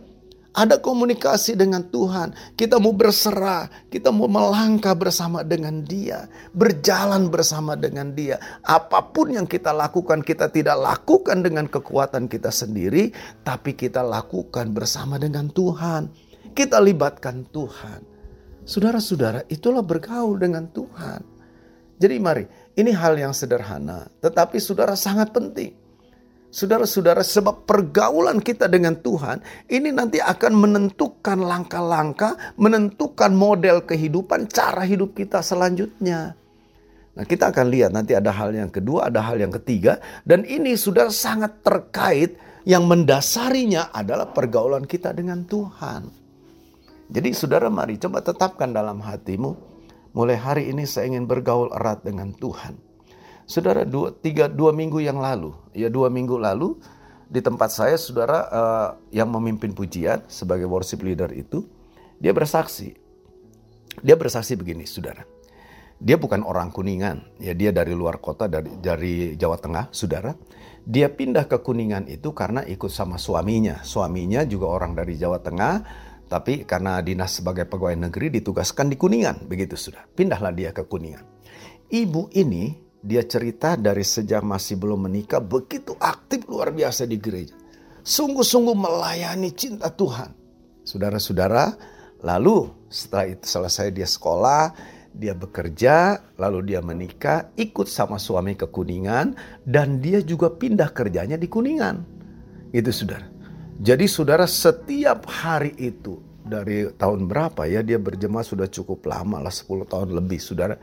Ada 0.53 0.77
komunikasi 0.77 1.57
dengan 1.57 1.89
Tuhan. 1.89 2.37
Kita 2.53 2.77
mau 2.77 2.93
berserah, 2.93 3.71
kita 3.89 4.13
mau 4.13 4.29
melangkah 4.29 4.93
bersama 4.93 5.41
dengan 5.41 5.81
Dia, 5.81 6.29
berjalan 6.53 7.33
bersama 7.33 7.81
dengan 7.81 8.13
Dia. 8.13 8.37
Apa 8.61 9.15
pun 9.15 9.33
yang 9.33 9.49
kita 9.49 9.73
lakukan, 9.73 10.21
kita 10.21 10.53
tidak 10.53 10.77
lakukan 10.77 11.41
dengan 11.41 11.65
kekuatan 11.65 12.29
kita 12.29 12.53
sendiri, 12.53 13.09
tapi 13.41 13.73
kita 13.73 14.05
lakukan 14.05 14.75
bersama 14.77 15.17
dengan 15.17 15.49
Tuhan. 15.49 16.13
Kita 16.53 16.77
libatkan 16.77 17.49
Tuhan. 17.49 18.05
Saudara-saudara, 18.69 19.49
itulah 19.49 19.81
bergaul 19.81 20.37
dengan 20.37 20.69
Tuhan. 20.69 21.40
Jadi 22.01 22.17
mari, 22.17 22.49
ini 22.81 22.97
hal 22.97 23.21
yang 23.21 23.37
sederhana, 23.37 24.09
tetapi 24.25 24.57
saudara 24.57 24.97
sangat 24.97 25.37
penting. 25.37 25.77
Saudara-saudara, 26.51 27.23
sebab 27.23 27.63
pergaulan 27.63 28.43
kita 28.43 28.67
dengan 28.67 28.99
Tuhan 28.99 29.39
ini 29.71 29.95
nanti 29.95 30.19
akan 30.19 30.51
menentukan 30.59 31.39
langkah-langkah, 31.39 32.59
menentukan 32.59 33.31
model 33.31 33.87
kehidupan, 33.87 34.51
cara 34.51 34.83
hidup 34.83 35.15
kita 35.15 35.47
selanjutnya. 35.47 36.35
Nah, 37.15 37.25
kita 37.29 37.55
akan 37.55 37.67
lihat 37.71 37.95
nanti 37.95 38.19
ada 38.19 38.35
hal 38.35 38.51
yang 38.51 38.67
kedua, 38.67 39.07
ada 39.07 39.23
hal 39.23 39.39
yang 39.39 39.55
ketiga, 39.63 40.03
dan 40.27 40.43
ini 40.43 40.75
sudah 40.75 41.07
sangat 41.15 41.63
terkait 41.63 42.35
yang 42.67 42.83
mendasarinya 42.83 43.95
adalah 43.95 44.35
pergaulan 44.35 44.91
kita 44.91 45.15
dengan 45.15 45.47
Tuhan. 45.47 46.11
Jadi, 47.15 47.31
saudara, 47.31 47.71
mari 47.71 47.95
coba 47.95 48.27
tetapkan 48.27 48.75
dalam 48.75 48.99
hatimu, 48.99 49.70
mulai 50.13 50.37
hari 50.39 50.71
ini 50.71 50.87
saya 50.87 51.11
ingin 51.11 51.27
bergaul 51.27 51.71
erat 51.75 52.03
dengan 52.03 52.35
Tuhan. 52.35 52.79
Saudara 53.47 53.83
dua, 53.83 54.15
tiga, 54.15 54.47
dua 54.47 54.71
minggu 54.71 55.03
yang 55.03 55.19
lalu, 55.19 55.51
ya 55.75 55.91
dua 55.91 56.07
minggu 56.07 56.39
lalu 56.39 56.79
di 57.27 57.43
tempat 57.43 57.71
saya 57.75 57.99
saudara 57.99 58.39
uh, 58.51 58.89
yang 59.11 59.31
memimpin 59.31 59.75
pujian 59.75 60.23
sebagai 60.31 60.71
worship 60.71 61.03
leader 61.03 61.31
itu, 61.35 61.67
dia 62.23 62.31
bersaksi. 62.31 62.95
Dia 64.07 64.15
bersaksi 64.15 64.55
begini 64.55 64.87
saudara. 64.87 65.27
Dia 66.01 66.17
bukan 66.17 66.47
orang 66.47 66.73
Kuningan, 66.73 67.43
ya 67.43 67.53
dia 67.53 67.75
dari 67.75 67.93
luar 67.93 68.23
kota 68.23 68.49
dari 68.49 68.73
dari 68.81 69.37
Jawa 69.37 69.59
Tengah, 69.61 69.93
saudara. 69.93 70.33
Dia 70.81 71.13
pindah 71.13 71.45
ke 71.45 71.61
Kuningan 71.61 72.09
itu 72.09 72.33
karena 72.33 72.65
ikut 72.65 72.89
sama 72.89 73.21
suaminya. 73.21 73.85
Suaminya 73.85 74.47
juga 74.49 74.73
orang 74.73 74.97
dari 74.97 75.21
Jawa 75.21 75.45
Tengah, 75.45 75.75
tapi 76.31 76.63
karena 76.63 77.03
dinas 77.03 77.43
sebagai 77.43 77.67
pegawai 77.67 78.07
negeri 78.07 78.39
ditugaskan 78.39 78.87
di 78.87 78.95
Kuningan, 78.95 79.51
begitu 79.51 79.75
sudah. 79.75 80.07
Pindahlah 80.15 80.55
dia 80.55 80.71
ke 80.71 80.87
Kuningan. 80.87 81.27
Ibu 81.91 82.31
ini 82.39 82.71
dia 83.03 83.27
cerita 83.27 83.75
dari 83.75 84.07
sejak 84.07 84.47
masih 84.47 84.79
belum 84.79 85.11
menikah 85.11 85.43
begitu 85.43 85.99
aktif 85.99 86.47
luar 86.47 86.71
biasa 86.71 87.03
di 87.11 87.19
gereja. 87.19 87.59
Sungguh-sungguh 88.07 88.79
melayani 88.79 89.51
cinta 89.51 89.91
Tuhan. 89.91 90.31
Saudara-saudara, 90.87 91.75
lalu 92.23 92.71
setelah 92.87 93.27
itu 93.35 93.45
selesai 93.51 93.91
dia 93.91 94.07
sekolah, 94.07 94.71
dia 95.11 95.35
bekerja, 95.35 96.23
lalu 96.39 96.71
dia 96.71 96.79
menikah, 96.79 97.51
ikut 97.59 97.91
sama 97.91 98.23
suami 98.23 98.55
ke 98.55 98.71
Kuningan, 98.71 99.35
dan 99.67 99.99
dia 99.99 100.23
juga 100.23 100.47
pindah 100.47 100.95
kerjanya 100.95 101.35
di 101.35 101.51
Kuningan. 101.51 102.07
Itu 102.71 102.95
saudara. 102.95 103.30
Jadi 103.81 104.05
saudara 104.13 104.45
setiap 104.45 105.25
hari 105.25 105.73
itu 105.81 106.21
dari 106.45 106.85
tahun 107.01 107.25
berapa 107.25 107.65
ya 107.65 107.81
dia 107.81 107.97
berjemaah 107.97 108.45
sudah 108.45 108.69
cukup 108.69 109.09
lama 109.09 109.41
lah 109.41 109.49
10 109.49 109.89
tahun 109.89 110.13
lebih 110.21 110.37
saudara. 110.37 110.77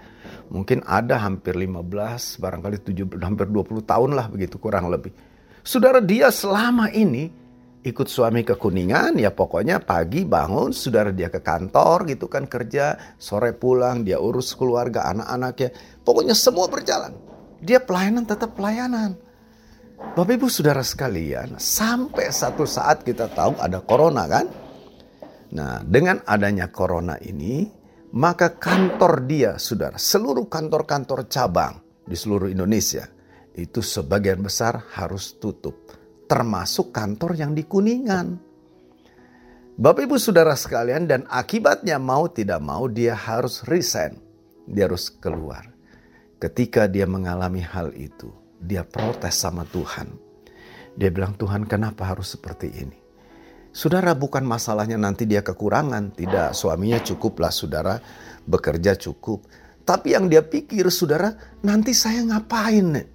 Mungkin 0.50 0.82
ada 0.82 1.22
hampir 1.22 1.54
15 1.54 2.42
barangkali 2.42 2.82
7 2.82 3.22
hampir 3.22 3.54
20 3.54 3.86
tahun 3.86 4.18
lah 4.18 4.34
begitu 4.34 4.58
kurang 4.58 4.90
lebih. 4.90 5.14
Saudara 5.62 6.02
dia 6.02 6.34
selama 6.34 6.90
ini 6.90 7.30
ikut 7.86 8.10
suami 8.10 8.42
ke 8.42 8.58
Kuningan 8.58 9.22
ya 9.22 9.30
pokoknya 9.30 9.78
pagi 9.78 10.26
bangun 10.26 10.74
saudara 10.74 11.14
dia 11.14 11.30
ke 11.30 11.38
kantor 11.38 12.10
gitu 12.10 12.26
kan 12.26 12.50
kerja 12.50 12.98
sore 13.22 13.54
pulang 13.54 14.02
dia 14.02 14.18
urus 14.18 14.58
keluarga 14.58 15.06
anak-anaknya 15.14 16.02
pokoknya 16.02 16.34
semua 16.34 16.66
berjalan. 16.66 17.14
Dia 17.62 17.78
pelayanan 17.78 18.26
tetap 18.26 18.58
pelayanan 18.58 19.27
Bapak 19.98 20.38
Ibu 20.38 20.46
Saudara 20.46 20.86
sekalian, 20.86 21.58
sampai 21.58 22.30
satu 22.30 22.70
saat 22.70 23.02
kita 23.02 23.34
tahu 23.34 23.58
ada 23.58 23.82
corona 23.82 24.30
kan? 24.30 24.46
Nah, 25.58 25.82
dengan 25.82 26.22
adanya 26.22 26.70
corona 26.70 27.18
ini, 27.18 27.66
maka 28.14 28.54
kantor 28.62 29.26
dia, 29.26 29.52
Saudara, 29.58 29.98
seluruh 29.98 30.46
kantor-kantor 30.46 31.26
cabang 31.26 31.82
di 32.06 32.14
seluruh 32.14 32.46
Indonesia 32.46 33.10
itu 33.58 33.82
sebagian 33.82 34.46
besar 34.46 34.86
harus 34.94 35.34
tutup, 35.42 35.90
termasuk 36.30 36.94
kantor 36.94 37.34
yang 37.34 37.58
di 37.58 37.66
Kuningan. 37.66 38.38
Bapak 39.82 40.06
Ibu 40.06 40.22
Saudara 40.22 40.54
sekalian 40.54 41.10
dan 41.10 41.26
akibatnya 41.26 41.98
mau 41.98 42.30
tidak 42.30 42.62
mau 42.62 42.86
dia 42.86 43.18
harus 43.18 43.66
resign. 43.66 44.14
Dia 44.70 44.86
harus 44.86 45.10
keluar. 45.10 45.74
Ketika 46.38 46.86
dia 46.86 47.10
mengalami 47.10 47.66
hal 47.66 47.94
itu, 47.98 48.30
dia 48.60 48.84
protes 48.84 49.38
sama 49.38 49.64
Tuhan. 49.70 50.14
Dia 50.98 51.14
bilang, 51.14 51.38
Tuhan 51.38 51.70
kenapa 51.70 52.10
harus 52.10 52.34
seperti 52.34 52.74
ini? 52.74 52.98
Saudara 53.70 54.18
bukan 54.18 54.42
masalahnya 54.42 54.98
nanti 54.98 55.30
dia 55.30 55.46
kekurangan. 55.46 56.18
Tidak, 56.18 56.58
suaminya 56.58 56.98
cukuplah 56.98 57.54
saudara, 57.54 58.02
bekerja 58.50 58.98
cukup. 58.98 59.46
Tapi 59.86 60.18
yang 60.18 60.26
dia 60.26 60.42
pikir 60.42 60.90
saudara, 60.90 61.38
nanti 61.62 61.94
saya 61.94 62.26
ngapain? 62.26 63.06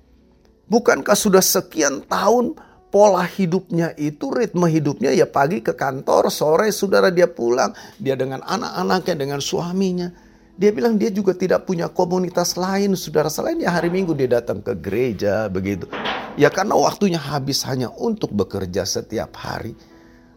Bukankah 0.71 1.19
sudah 1.19 1.43
sekian 1.43 2.07
tahun 2.07 2.55
pola 2.95 3.27
hidupnya 3.27 3.97
itu, 3.99 4.31
ritme 4.31 4.71
hidupnya 4.71 5.11
ya 5.11 5.27
pagi 5.27 5.59
ke 5.59 5.75
kantor, 5.75 6.31
sore 6.31 6.71
saudara 6.71 7.11
dia 7.11 7.27
pulang, 7.27 7.75
dia 7.99 8.15
dengan 8.15 8.47
anak-anaknya, 8.47 9.15
dengan 9.19 9.41
suaminya. 9.43 10.15
Dia 10.53 10.69
bilang 10.69 11.01
dia 11.01 11.09
juga 11.09 11.33
tidak 11.33 11.65
punya 11.65 11.89
komunitas 11.89 12.61
lain, 12.61 12.93
saudara 12.93 13.33
selain 13.33 13.57
ya 13.57 13.73
hari 13.73 13.89
Minggu 13.89 14.13
dia 14.13 14.29
datang 14.29 14.61
ke 14.61 14.77
gereja 14.77 15.49
begitu. 15.49 15.89
Ya 16.37 16.53
karena 16.53 16.77
waktunya 16.77 17.17
habis 17.17 17.65
hanya 17.65 17.89
untuk 17.93 18.33
bekerja 18.37 18.85
setiap 18.85 19.33
hari. 19.37 19.73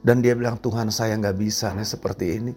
Dan 0.05 0.21
dia 0.21 0.37
bilang 0.37 0.61
Tuhan 0.61 0.93
saya 0.93 1.17
nggak 1.17 1.35
bisa 1.35 1.73
nih 1.73 1.87
seperti 1.87 2.25
ini. 2.37 2.53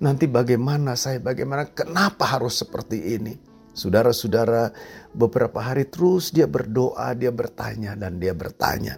Nanti 0.00 0.28
bagaimana 0.28 0.96
saya, 0.96 1.20
bagaimana, 1.20 1.68
kenapa 1.72 2.24
harus 2.24 2.60
seperti 2.60 3.16
ini? 3.16 3.36
Saudara-saudara 3.76 4.72
beberapa 5.12 5.60
hari 5.60 5.84
terus 5.88 6.32
dia 6.32 6.48
berdoa, 6.48 7.12
dia 7.12 7.28
bertanya 7.28 7.92
dan 7.92 8.16
dia 8.16 8.32
bertanya. 8.32 8.96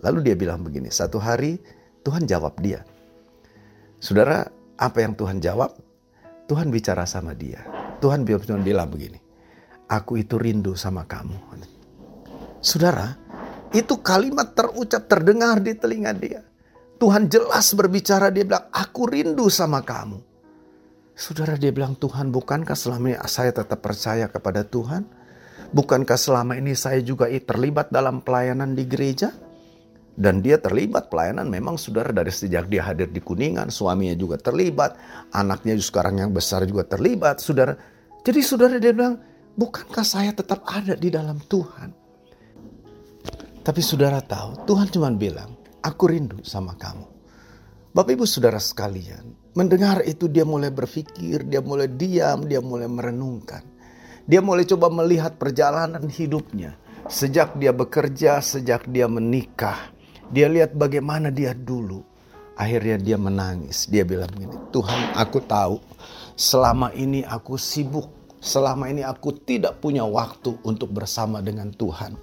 Lalu 0.00 0.30
dia 0.30 0.36
bilang 0.38 0.62
begini, 0.62 0.88
satu 0.88 1.18
hari 1.18 1.58
Tuhan 2.06 2.24
jawab 2.24 2.54
dia. 2.62 2.86
Saudara, 3.98 4.46
apa 4.78 4.98
yang 5.02 5.18
Tuhan 5.18 5.42
jawab? 5.42 5.89
Tuhan 6.50 6.66
bicara 6.74 7.06
sama 7.06 7.30
dia. 7.30 7.62
Tuhan 8.02 8.26
bilang 8.26 8.90
begini, 8.90 9.22
aku 9.86 10.18
itu 10.18 10.34
rindu 10.34 10.74
sama 10.74 11.06
kamu. 11.06 11.38
Saudara, 12.58 13.14
itu 13.70 14.02
kalimat 14.02 14.50
terucap 14.50 15.06
terdengar 15.06 15.62
di 15.62 15.78
telinga 15.78 16.10
dia. 16.10 16.42
Tuhan 16.98 17.30
jelas 17.30 17.70
berbicara, 17.78 18.34
dia 18.34 18.42
bilang, 18.42 18.66
aku 18.74 19.06
rindu 19.06 19.46
sama 19.46 19.86
kamu. 19.86 20.18
Saudara 21.14 21.54
dia 21.54 21.70
bilang, 21.70 21.94
Tuhan 21.94 22.34
bukankah 22.34 22.74
selama 22.74 23.14
ini 23.14 23.18
saya 23.30 23.54
tetap 23.54 23.78
percaya 23.78 24.26
kepada 24.26 24.66
Tuhan? 24.66 25.06
Bukankah 25.70 26.18
selama 26.18 26.58
ini 26.58 26.74
saya 26.74 26.98
juga 26.98 27.30
terlibat 27.30 27.94
dalam 27.94 28.26
pelayanan 28.26 28.74
di 28.74 28.90
gereja? 28.90 29.30
Dan 30.14 30.42
dia 30.44 30.58
terlibat 30.60 31.08
pelayanan 31.08 31.48
memang 31.48 31.78
saudara 31.80 32.10
dari 32.10 32.28
sejak 32.28 32.66
dia 32.66 32.84
hadir 32.84 33.08
di 33.08 33.22
Kuningan, 33.22 33.72
suaminya 33.72 34.12
juga 34.18 34.36
terlibat, 34.36 34.98
anaknya 35.32 35.78
sekarang 35.78 36.20
yang 36.20 36.30
besar 36.34 36.66
juga 36.66 36.84
terlibat, 36.84 37.40
saudara. 37.40 37.78
Jadi 38.20 38.40
saudara 38.44 38.76
dia 38.76 38.92
bilang, 38.92 39.16
bukankah 39.56 40.04
saya 40.04 40.34
tetap 40.34 40.66
ada 40.68 40.98
di 40.98 41.08
dalam 41.08 41.40
Tuhan? 41.40 41.90
Tapi 43.60 43.80
saudara 43.80 44.20
tahu, 44.24 44.66
Tuhan 44.66 44.88
cuma 44.92 45.08
bilang, 45.14 45.56
aku 45.84 46.10
rindu 46.10 46.40
sama 46.44 46.76
kamu. 46.76 47.06
Bapak 47.90 48.14
ibu 48.14 48.22
saudara 48.22 48.62
sekalian, 48.62 49.34
mendengar 49.58 50.06
itu 50.06 50.30
dia 50.30 50.46
mulai 50.46 50.70
berpikir, 50.70 51.42
dia 51.48 51.58
mulai 51.58 51.90
diam, 51.90 52.46
dia 52.46 52.62
mulai 52.62 52.86
merenungkan. 52.86 53.66
Dia 54.30 54.38
mulai 54.38 54.62
coba 54.62 54.92
melihat 54.94 55.34
perjalanan 55.40 56.06
hidupnya. 56.06 56.78
Sejak 57.10 57.58
dia 57.58 57.74
bekerja, 57.74 58.38
sejak 58.38 58.86
dia 58.86 59.10
menikah, 59.10 59.90
dia 60.30 60.46
lihat 60.46 60.78
bagaimana 60.78 61.34
dia 61.34 61.50
dulu. 61.52 62.06
Akhirnya 62.54 63.00
dia 63.00 63.18
menangis. 63.18 63.90
Dia 63.90 64.06
bilang 64.06 64.30
begini, 64.30 64.54
Tuhan 64.70 65.16
aku 65.18 65.42
tahu 65.42 65.82
selama 66.38 66.94
ini 66.94 67.26
aku 67.26 67.58
sibuk. 67.58 68.06
Selama 68.40 68.88
ini 68.88 69.04
aku 69.04 69.36
tidak 69.36 69.84
punya 69.84 70.00
waktu 70.08 70.56
untuk 70.64 70.96
bersama 70.96 71.44
dengan 71.44 71.68
Tuhan. 71.76 72.16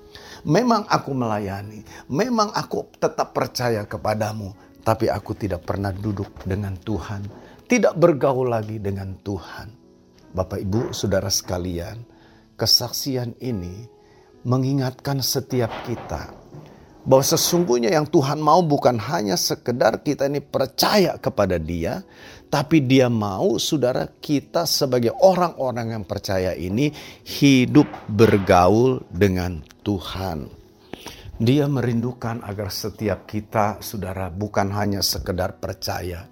Memang 0.50 0.90
aku 0.90 1.14
melayani. 1.14 1.86
Memang 2.10 2.50
aku 2.58 2.90
tetap 2.98 3.38
percaya 3.38 3.86
kepadamu. 3.86 4.50
Tapi 4.82 5.14
aku 5.14 5.38
tidak 5.38 5.70
pernah 5.70 5.94
duduk 5.94 6.42
dengan 6.42 6.74
Tuhan. 6.74 7.22
Tidak 7.70 7.94
bergaul 7.94 8.50
lagi 8.50 8.82
dengan 8.82 9.14
Tuhan. 9.22 9.70
Bapak 10.34 10.58
ibu 10.58 10.90
saudara 10.90 11.30
sekalian. 11.30 12.02
Kesaksian 12.58 13.38
ini 13.38 13.86
mengingatkan 14.42 15.22
setiap 15.22 15.70
kita 15.86 16.34
bahwa 17.08 17.24
sesungguhnya 17.24 17.96
yang 17.96 18.04
Tuhan 18.04 18.44
mau 18.44 18.60
bukan 18.60 19.00
hanya 19.00 19.40
sekedar 19.40 20.04
kita 20.04 20.28
ini 20.28 20.44
percaya 20.44 21.16
kepada 21.16 21.56
Dia, 21.56 22.04
tapi 22.52 22.84
Dia 22.84 23.08
mau 23.08 23.56
saudara 23.56 24.12
kita 24.12 24.68
sebagai 24.68 25.16
orang-orang 25.16 25.96
yang 25.96 26.04
percaya 26.04 26.52
ini 26.52 26.92
hidup 27.24 27.88
bergaul 28.12 29.08
dengan 29.08 29.64
Tuhan. 29.88 30.52
Dia 31.40 31.72
merindukan 31.72 32.44
agar 32.44 32.68
setiap 32.68 33.24
kita 33.24 33.80
saudara 33.80 34.28
bukan 34.28 34.68
hanya 34.76 35.00
sekedar 35.00 35.64
percaya, 35.64 36.28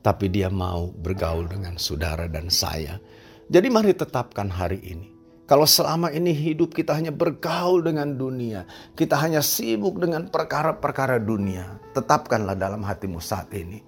tapi 0.00 0.32
Dia 0.32 0.48
mau 0.48 0.88
bergaul 0.88 1.52
dengan 1.52 1.76
saudara 1.76 2.32
dan 2.32 2.48
saya. 2.48 2.96
Jadi 3.44 3.68
mari 3.68 3.92
tetapkan 3.92 4.48
hari 4.48 4.80
ini 4.88 5.13
kalau 5.44 5.68
selama 5.68 6.08
ini 6.08 6.32
hidup 6.32 6.72
kita 6.72 6.96
hanya 6.96 7.12
bergaul 7.12 7.84
dengan 7.84 8.16
dunia, 8.16 8.64
kita 8.96 9.12
hanya 9.20 9.44
sibuk 9.44 10.00
dengan 10.00 10.32
perkara-perkara 10.32 11.20
dunia, 11.20 11.84
tetapkanlah 11.92 12.56
dalam 12.56 12.80
hatimu 12.80 13.20
saat 13.20 13.52
ini 13.52 13.84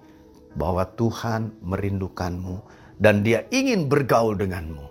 bahwa 0.53 0.85
Tuhan 0.85 1.57
merindukanmu 1.65 2.55
dan 3.01 3.25
Dia 3.25 3.49
ingin 3.49 3.89
bergaul 3.89 4.37
denganmu. 4.37 4.85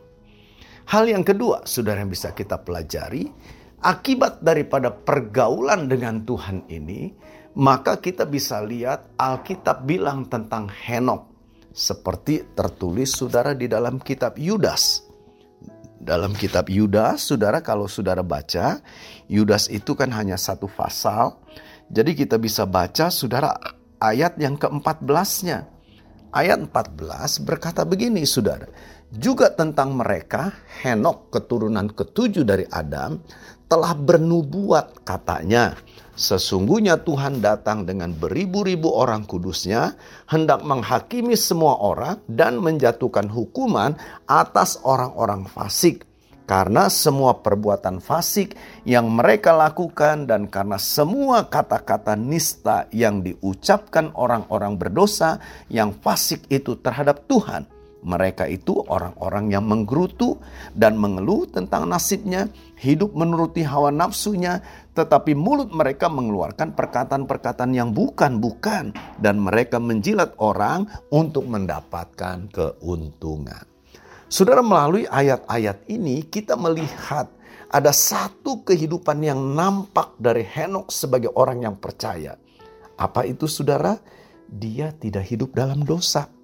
Hal 0.90 1.06
yang 1.06 1.22
kedua, 1.22 1.62
saudara 1.62 2.02
yang 2.02 2.10
bisa 2.10 2.34
kita 2.34 2.58
pelajari, 2.58 3.30
akibat 3.86 4.42
daripada 4.42 4.90
pergaulan 4.90 5.86
dengan 5.86 6.26
Tuhan 6.26 6.66
ini, 6.66 7.14
maka 7.54 8.02
kita 8.02 8.26
bisa 8.26 8.58
lihat 8.58 9.14
Alkitab 9.14 9.86
bilang 9.86 10.26
tentang 10.26 10.66
Henok 10.66 11.30
seperti 11.70 12.42
tertulis 12.58 13.14
saudara 13.14 13.54
di 13.54 13.70
dalam 13.70 14.02
kitab 14.02 14.34
Yudas 14.34 15.05
dalam 15.96 16.36
kitab 16.36 16.68
Yudas, 16.68 17.24
saudara 17.24 17.64
kalau 17.64 17.88
saudara 17.88 18.20
baca, 18.20 18.84
Yudas 19.26 19.72
itu 19.72 19.96
kan 19.96 20.12
hanya 20.12 20.36
satu 20.36 20.68
pasal. 20.68 21.40
Jadi 21.88 22.18
kita 22.18 22.36
bisa 22.36 22.66
baca 22.66 23.08
saudara 23.08 23.54
ayat 24.02 24.36
yang 24.36 24.58
ke-14-nya. 24.60 25.66
Ayat 26.34 26.68
14 26.68 27.46
berkata 27.46 27.86
begini 27.88 28.26
saudara. 28.28 28.68
Juga 29.08 29.48
tentang 29.54 29.94
mereka, 29.94 30.52
Henok 30.82 31.30
keturunan 31.30 31.86
ketujuh 31.88 32.42
dari 32.42 32.66
Adam, 32.68 33.22
telah 33.70 33.94
bernubuat 33.94 35.06
katanya. 35.06 35.78
Sesungguhnya 36.16 37.04
Tuhan 37.04 37.44
datang 37.44 37.84
dengan 37.84 38.16
beribu-ribu 38.16 38.88
orang 38.88 39.28
kudusnya, 39.28 40.00
hendak 40.24 40.64
menghakimi 40.64 41.36
semua 41.36 41.76
orang 41.76 42.24
dan 42.24 42.56
menjatuhkan 42.64 43.28
hukuman 43.28 43.92
atas 44.24 44.80
orang-orang 44.80 45.44
fasik. 45.44 46.08
Karena 46.48 46.88
semua 46.88 47.44
perbuatan 47.44 48.00
fasik 48.00 48.56
yang 48.88 49.12
mereka 49.12 49.52
lakukan 49.52 50.24
dan 50.24 50.48
karena 50.48 50.80
semua 50.80 51.44
kata-kata 51.52 52.16
nista 52.16 52.88
yang 52.94 53.20
diucapkan 53.20 54.14
orang-orang 54.16 54.80
berdosa 54.80 55.36
yang 55.68 55.92
fasik 55.92 56.48
itu 56.48 56.80
terhadap 56.80 57.28
Tuhan. 57.28 57.75
Mereka 58.06 58.46
itu 58.46 58.86
orang-orang 58.86 59.50
yang 59.50 59.66
menggerutu 59.66 60.38
dan 60.78 60.94
mengeluh 60.94 61.42
tentang 61.50 61.90
nasibnya, 61.90 62.46
hidup 62.78 63.10
menuruti 63.18 63.66
hawa 63.66 63.90
nafsunya, 63.90 64.62
tetapi 64.94 65.34
mulut 65.34 65.74
mereka 65.74 66.06
mengeluarkan 66.06 66.78
perkataan-perkataan 66.78 67.74
yang 67.74 67.90
bukan-bukan, 67.90 68.94
dan 69.18 69.42
mereka 69.42 69.82
menjilat 69.82 70.38
orang 70.38 70.86
untuk 71.10 71.50
mendapatkan 71.50 72.46
keuntungan. 72.54 73.66
Saudara, 74.30 74.62
melalui 74.62 75.10
ayat-ayat 75.10 75.90
ini 75.90 76.22
kita 76.30 76.54
melihat 76.54 77.26
ada 77.66 77.90
satu 77.90 78.62
kehidupan 78.62 79.18
yang 79.18 79.38
nampak 79.58 80.14
dari 80.14 80.46
Henok 80.46 80.94
sebagai 80.94 81.34
orang 81.34 81.66
yang 81.66 81.74
percaya. 81.74 82.38
Apa 82.94 83.26
itu, 83.26 83.50
saudara? 83.50 83.98
Dia 84.46 84.94
tidak 84.94 85.26
hidup 85.26 85.58
dalam 85.58 85.82
dosa 85.82 86.35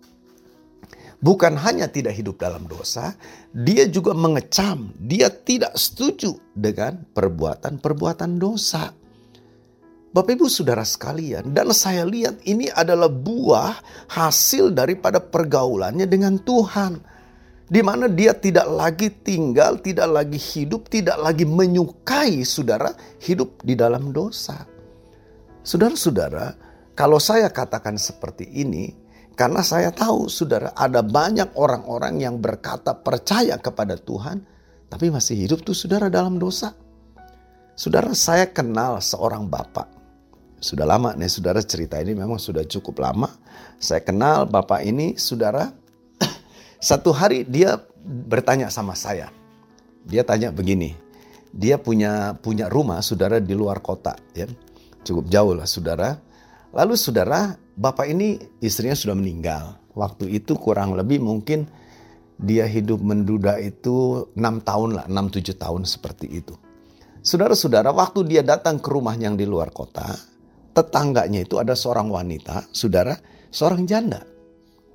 bukan 1.22 1.54
hanya 1.54 1.86
tidak 1.86 2.18
hidup 2.18 2.36
dalam 2.36 2.66
dosa, 2.66 3.14
dia 3.54 3.86
juga 3.86 4.12
mengecam, 4.12 4.90
dia 4.98 5.30
tidak 5.30 5.78
setuju 5.78 6.34
dengan 6.52 7.06
perbuatan-perbuatan 7.14 8.36
dosa. 8.36 8.90
Bapak 10.12 10.36
Ibu 10.36 10.44
Saudara 10.52 10.84
sekalian, 10.84 11.56
dan 11.56 11.72
saya 11.72 12.04
lihat 12.04 12.44
ini 12.44 12.68
adalah 12.68 13.08
buah 13.08 13.80
hasil 14.12 14.76
daripada 14.76 15.16
pergaulannya 15.22 16.04
dengan 16.04 16.36
Tuhan. 16.36 17.00
Di 17.72 17.80
mana 17.80 18.04
dia 18.04 18.36
tidak 18.36 18.68
lagi 18.68 19.08
tinggal, 19.08 19.80
tidak 19.80 20.04
lagi 20.12 20.36
hidup, 20.36 20.92
tidak 20.92 21.16
lagi 21.16 21.48
menyukai 21.48 22.44
saudara 22.44 22.92
hidup 23.24 23.64
di 23.64 23.72
dalam 23.72 24.12
dosa. 24.12 24.68
Saudara-saudara, 25.64 26.52
kalau 26.92 27.16
saya 27.16 27.48
katakan 27.48 27.96
seperti 27.96 28.44
ini, 28.52 28.92
karena 29.42 29.58
saya 29.66 29.90
tahu 29.90 30.30
saudara 30.30 30.70
ada 30.70 31.02
banyak 31.02 31.58
orang-orang 31.58 32.22
yang 32.22 32.38
berkata 32.38 32.94
percaya 32.94 33.58
kepada 33.58 33.98
Tuhan. 33.98 34.38
Tapi 34.86 35.10
masih 35.10 35.34
hidup 35.34 35.66
tuh 35.66 35.74
saudara 35.74 36.06
dalam 36.06 36.38
dosa. 36.38 36.78
Saudara 37.74 38.14
saya 38.14 38.46
kenal 38.46 39.02
seorang 39.02 39.50
bapak. 39.50 39.90
Sudah 40.62 40.86
lama 40.86 41.18
nih 41.18 41.26
saudara 41.26 41.58
cerita 41.58 41.98
ini 41.98 42.14
memang 42.14 42.38
sudah 42.38 42.62
cukup 42.62 43.02
lama. 43.02 43.34
Saya 43.82 44.06
kenal 44.06 44.46
bapak 44.46 44.86
ini 44.86 45.18
saudara. 45.18 45.74
Satu 46.78 47.10
hari 47.10 47.42
dia 47.42 47.82
bertanya 47.98 48.70
sama 48.70 48.94
saya. 48.94 49.26
Dia 50.06 50.22
tanya 50.22 50.54
begini. 50.54 50.94
Dia 51.50 51.82
punya 51.82 52.38
punya 52.38 52.70
rumah 52.70 53.02
saudara 53.02 53.42
di 53.42 53.58
luar 53.58 53.82
kota 53.82 54.14
ya. 54.38 54.46
Cukup 55.02 55.26
jauh 55.26 55.58
lah 55.58 55.66
saudara. 55.66 56.14
Lalu 56.70 56.94
saudara 56.94 57.58
bapak 57.76 58.10
ini 58.10 58.40
istrinya 58.60 58.96
sudah 58.96 59.16
meninggal. 59.16 59.80
Waktu 59.92 60.32
itu 60.32 60.56
kurang 60.56 60.96
lebih 60.96 61.20
mungkin 61.20 61.68
dia 62.40 62.64
hidup 62.66 62.98
menduda 63.04 63.60
itu 63.60 64.26
6 64.34 64.40
tahun 64.66 64.90
lah, 64.98 65.04
6-7 65.06 65.54
tahun 65.54 65.82
seperti 65.84 66.26
itu. 66.32 66.54
Saudara-saudara, 67.22 67.94
waktu 67.94 68.26
dia 68.26 68.42
datang 68.42 68.82
ke 68.82 68.88
rumah 68.90 69.14
yang 69.14 69.38
di 69.38 69.46
luar 69.46 69.70
kota, 69.70 70.10
tetangganya 70.74 71.46
itu 71.46 71.60
ada 71.62 71.78
seorang 71.78 72.10
wanita, 72.10 72.66
saudara, 72.74 73.14
seorang 73.46 73.86
janda. 73.86 74.26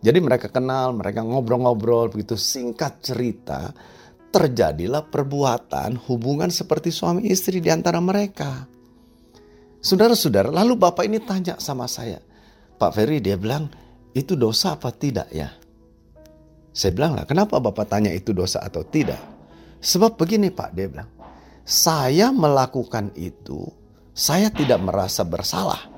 Jadi 0.04 0.20
mereka 0.20 0.52
kenal, 0.52 0.92
mereka 0.92 1.24
ngobrol-ngobrol 1.24 2.12
begitu 2.12 2.36
singkat 2.36 3.00
cerita, 3.00 3.72
terjadilah 4.28 5.08
perbuatan 5.08 5.96
hubungan 6.12 6.52
seperti 6.52 6.92
suami 6.92 7.32
istri 7.32 7.63
di 7.63 7.72
antara 7.72 8.04
mereka. 8.04 8.68
Saudara-saudara, 9.80 10.52
lalu 10.52 10.76
bapak 10.76 11.08
ini 11.08 11.24
tanya 11.24 11.56
sama 11.63 11.88
saya, 11.88 12.20
Pak 12.78 12.94
Ferry 12.94 13.18
dia 13.18 13.36
bilang, 13.42 13.70
itu 14.13 14.38
dosa 14.38 14.78
apa 14.78 14.94
tidak 14.94 15.30
ya? 15.34 15.50
Saya 16.78 16.94
bilang 16.94 17.18
lah, 17.18 17.26
kenapa 17.26 17.58
Bapak 17.58 17.90
tanya 17.90 18.13
itu 18.13 18.38
dosa 18.38 18.62
atau 18.62 18.86
tidak? 18.86 19.18
Sebab 19.82 20.13
begini 20.13 20.54
Pak, 20.54 20.70
dia 20.78 20.86
bilang, 20.86 21.10
saya 21.66 22.30
melakukan 22.30 23.18
itu, 23.18 23.66
saya 24.13 24.54
tidak 24.54 24.78
merasa 24.86 25.26
bersalah. 25.26 25.90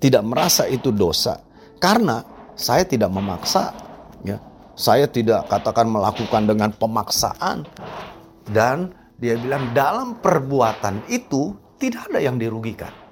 Tidak 0.00 0.24
merasa 0.24 0.64
itu 0.64 0.88
dosa. 0.88 1.44
Karena 1.76 2.24
saya 2.56 2.88
tidak 2.88 3.12
memaksa. 3.12 3.72
ya 4.24 4.40
Saya 4.76 5.04
tidak 5.08 5.48
katakan 5.48 5.92
melakukan 5.92 6.48
dengan 6.48 6.72
pemaksaan. 6.72 7.68
Dan 8.48 8.92
dia 9.20 9.36
bilang 9.36 9.72
dalam 9.76 10.20
perbuatan 10.24 11.04
itu 11.08 11.52
tidak 11.76 12.08
ada 12.12 12.20
yang 12.20 12.40
dirugikan. 12.40 13.03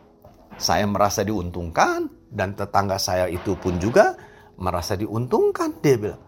Saya 0.59 0.85
merasa 0.89 1.23
diuntungkan, 1.23 2.09
dan 2.33 2.57
tetangga 2.57 2.97
saya 2.97 3.29
itu 3.29 3.53
pun 3.61 3.77
juga 3.77 4.17
merasa 4.57 4.97
diuntungkan, 4.97 5.79
dia 5.85 5.97
bilang. 6.01 6.23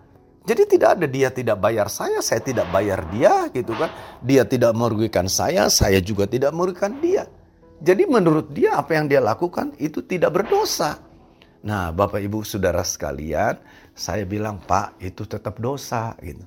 Jadi 0.45 0.77
tidak 0.77 1.01
ada 1.01 1.07
dia 1.09 1.33
tidak 1.33 1.57
bayar 1.57 1.89
saya, 1.89 2.21
saya 2.21 2.45
tidak 2.45 2.69
bayar 2.69 3.01
dia 3.09 3.49
gitu 3.49 3.73
kan. 3.73 3.89
Dia 4.21 4.45
tidak 4.45 4.77
merugikan 4.77 5.25
saya, 5.25 5.73
saya 5.73 6.05
juga 6.05 6.29
tidak 6.29 6.53
merugikan 6.53 7.01
dia. 7.01 7.25
Jadi 7.81 8.05
menurut 8.05 8.53
dia 8.53 8.77
apa 8.77 8.93
yang 8.93 9.09
dia 9.09 9.25
lakukan 9.25 9.73
itu 9.81 10.05
tidak 10.05 10.37
berdosa. 10.37 11.01
Nah 11.65 11.97
Bapak 11.97 12.21
Ibu 12.21 12.45
Saudara 12.45 12.85
sekalian, 12.85 13.57
saya 13.97 14.29
bilang 14.29 14.61
Pak 14.61 15.01
itu 15.01 15.25
tetap 15.25 15.57
dosa 15.57 16.13
gitu. 16.21 16.45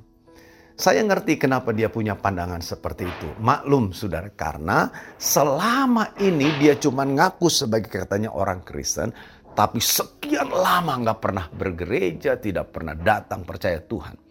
Saya 0.78 1.02
ngerti 1.02 1.42
kenapa 1.42 1.74
dia 1.74 1.90
punya 1.90 2.14
pandangan 2.14 2.62
seperti 2.62 3.10
itu. 3.10 3.34
Maklum 3.42 3.98
saudara, 3.98 4.30
karena 4.30 4.94
selama 5.18 6.14
ini 6.22 6.54
dia 6.62 6.78
cuma 6.78 7.02
ngaku 7.02 7.50
sebagai 7.50 7.90
katanya 7.90 8.30
orang 8.30 8.62
Kristen, 8.62 9.10
tapi 9.58 9.82
sekian 9.82 10.54
lama 10.54 11.02
nggak 11.02 11.18
pernah 11.18 11.50
bergereja, 11.50 12.38
tidak 12.38 12.78
pernah 12.78 12.94
datang 12.94 13.42
percaya 13.42 13.82
Tuhan. 13.82 14.22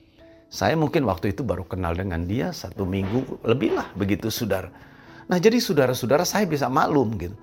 Saya 0.46 0.78
mungkin 0.78 1.02
waktu 1.10 1.34
itu 1.34 1.42
baru 1.42 1.66
kenal 1.66 1.98
dengan 1.98 2.22
dia 2.22 2.54
satu 2.54 2.86
minggu 2.86 3.42
lebih 3.42 3.74
lah 3.74 3.90
begitu 3.98 4.30
saudara. 4.30 4.70
Nah 5.26 5.42
jadi 5.42 5.58
saudara-saudara 5.58 6.22
saya 6.22 6.46
bisa 6.46 6.70
maklum 6.70 7.18
gitu. 7.18 7.34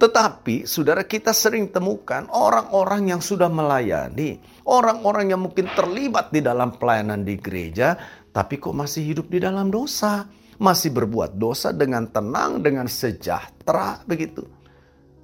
Tetapi 0.00 0.64
saudara 0.64 1.04
kita 1.04 1.28
sering 1.36 1.68
temukan 1.68 2.24
orang-orang 2.32 3.12
yang 3.12 3.20
sudah 3.20 3.52
melayani. 3.52 4.40
Orang-orang 4.64 5.28
yang 5.28 5.44
mungkin 5.44 5.68
terlibat 5.76 6.32
di 6.32 6.40
dalam 6.40 6.72
pelayanan 6.72 7.20
di 7.20 7.36
gereja. 7.36 8.00
Tapi 8.30 8.62
kok 8.62 8.74
masih 8.74 9.14
hidup 9.14 9.26
di 9.30 9.42
dalam 9.42 9.68
dosa. 9.68 10.26
Masih 10.60 10.92
berbuat 10.92 11.40
dosa 11.40 11.72
dengan 11.72 12.04
tenang, 12.12 12.60
dengan 12.60 12.84
sejahtera 12.84 14.04
begitu. 14.04 14.44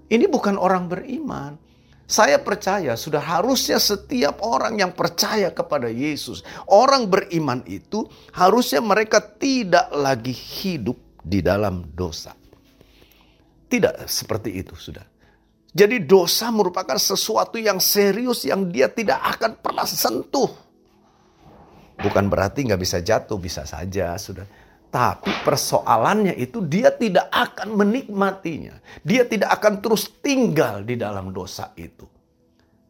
Ini 0.08 0.24
bukan 0.32 0.56
orang 0.56 0.88
beriman. 0.88 1.60
Saya 2.06 2.38
percaya 2.38 2.94
sudah 2.94 3.18
harusnya 3.18 3.82
setiap 3.82 4.38
orang 4.46 4.78
yang 4.78 4.94
percaya 4.94 5.50
kepada 5.50 5.90
Yesus, 5.90 6.46
orang 6.70 7.10
beriman 7.10 7.66
itu 7.66 8.06
harusnya 8.30 8.78
mereka 8.78 9.18
tidak 9.18 9.90
lagi 9.90 10.30
hidup 10.30 10.94
di 11.18 11.42
dalam 11.42 11.82
dosa. 11.98 12.30
Tidak 13.66 14.06
seperti 14.06 14.54
itu, 14.54 14.78
sudah. 14.78 15.02
Jadi 15.74 16.06
dosa 16.06 16.54
merupakan 16.54 16.94
sesuatu 16.94 17.58
yang 17.58 17.82
serius 17.82 18.46
yang 18.46 18.70
dia 18.70 18.86
tidak 18.86 19.18
akan 19.36 19.58
pernah 19.58 19.84
sentuh. 19.84 20.48
Bukan 21.96 22.28
berarti 22.28 22.68
nggak 22.68 22.80
bisa 22.80 23.00
jatuh, 23.00 23.40
bisa 23.40 23.64
saja, 23.64 24.16
sudah. 24.20 24.44
Tapi 24.92 25.32
persoalannya 25.44 26.36
itu 26.36 26.64
dia 26.64 26.92
tidak 26.92 27.28
akan 27.28 27.76
menikmatinya. 27.76 28.80
Dia 29.04 29.28
tidak 29.28 29.60
akan 29.60 29.84
terus 29.84 30.08
tinggal 30.20 30.84
di 30.84 30.96
dalam 30.96 31.32
dosa 31.32 31.72
itu. 31.76 32.06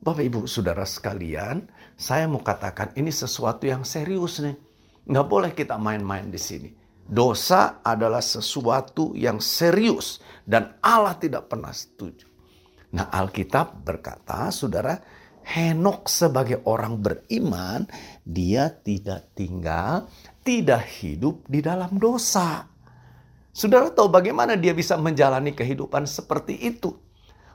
Bapak 0.02 0.22
ibu 0.22 0.40
saudara 0.46 0.86
sekalian, 0.86 1.66
saya 1.98 2.30
mau 2.30 2.38
katakan 2.38 2.94
ini 2.94 3.10
sesuatu 3.10 3.66
yang 3.66 3.82
serius 3.82 4.38
nih. 4.38 4.54
Nggak 5.06 5.26
boleh 5.26 5.50
kita 5.54 5.74
main-main 5.78 6.30
di 6.30 6.38
sini. 6.38 6.70
Dosa 7.06 7.82
adalah 7.86 8.22
sesuatu 8.22 9.14
yang 9.14 9.38
serius 9.38 10.18
dan 10.42 10.74
Allah 10.82 11.14
tidak 11.14 11.46
pernah 11.46 11.70
setuju. 11.70 12.26
Nah 12.94 13.10
Alkitab 13.10 13.82
berkata, 13.82 14.50
saudara, 14.50 14.98
Henok 15.46 16.10
sebagai 16.10 16.66
orang 16.66 16.98
beriman, 16.98 17.86
dia 18.26 18.66
tidak 18.66 19.30
tinggal, 19.38 20.10
tidak 20.42 20.82
hidup 20.98 21.46
di 21.46 21.62
dalam 21.62 22.02
dosa. 22.02 22.66
Saudara 23.54 23.88
tahu 23.94 24.10
bagaimana 24.10 24.58
dia 24.58 24.74
bisa 24.74 24.98
menjalani 24.98 25.54
kehidupan 25.54 26.04
seperti 26.04 26.58
itu? 26.66 26.98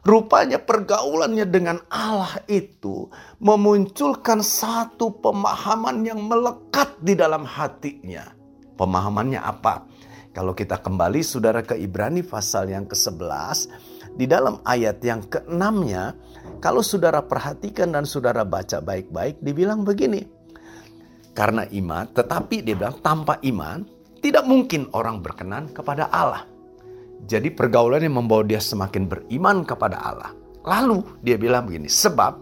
Rupanya 0.01 0.57
pergaulannya 0.57 1.45
dengan 1.45 1.77
Allah 1.93 2.41
itu 2.49 3.11
memunculkan 3.37 4.41
satu 4.41 5.13
pemahaman 5.21 6.01
yang 6.01 6.25
melekat 6.25 6.97
di 7.05 7.13
dalam 7.13 7.45
hatinya. 7.45 8.25
Pemahamannya 8.81 9.37
apa? 9.37 9.85
Kalau 10.33 10.57
kita 10.57 10.81
kembali 10.81 11.21
saudara 11.21 11.61
ke 11.61 11.77
Ibrani 11.77 12.25
pasal 12.25 12.73
yang 12.73 12.89
ke-11, 12.89 13.69
di 14.15 14.25
dalam 14.25 14.63
ayat 14.65 15.03
yang 15.05 15.21
ke-6-nya, 15.27 16.17
kalau 16.61 16.85
saudara 16.85 17.25
perhatikan 17.25 17.89
dan 17.93 18.05
saudara 18.05 18.45
baca 18.45 18.77
baik-baik, 18.81 19.41
dibilang 19.41 19.81
begini. 19.81 20.21
Karena 21.31 21.65
iman, 21.65 22.05
tetapi 22.11 22.61
dia 22.61 22.75
bilang 22.77 23.01
tanpa 23.01 23.41
iman, 23.41 23.81
tidak 24.21 24.45
mungkin 24.45 24.91
orang 24.93 25.25
berkenan 25.25 25.73
kepada 25.73 26.11
Allah. 26.13 26.45
Jadi 27.25 27.49
pergaulan 27.53 28.05
yang 28.05 28.21
membawa 28.21 28.45
dia 28.45 28.61
semakin 28.61 29.09
beriman 29.09 29.65
kepada 29.65 29.97
Allah. 30.01 30.31
Lalu 30.61 31.01
dia 31.25 31.41
bilang 31.41 31.65
begini, 31.65 31.89
sebab 31.89 32.37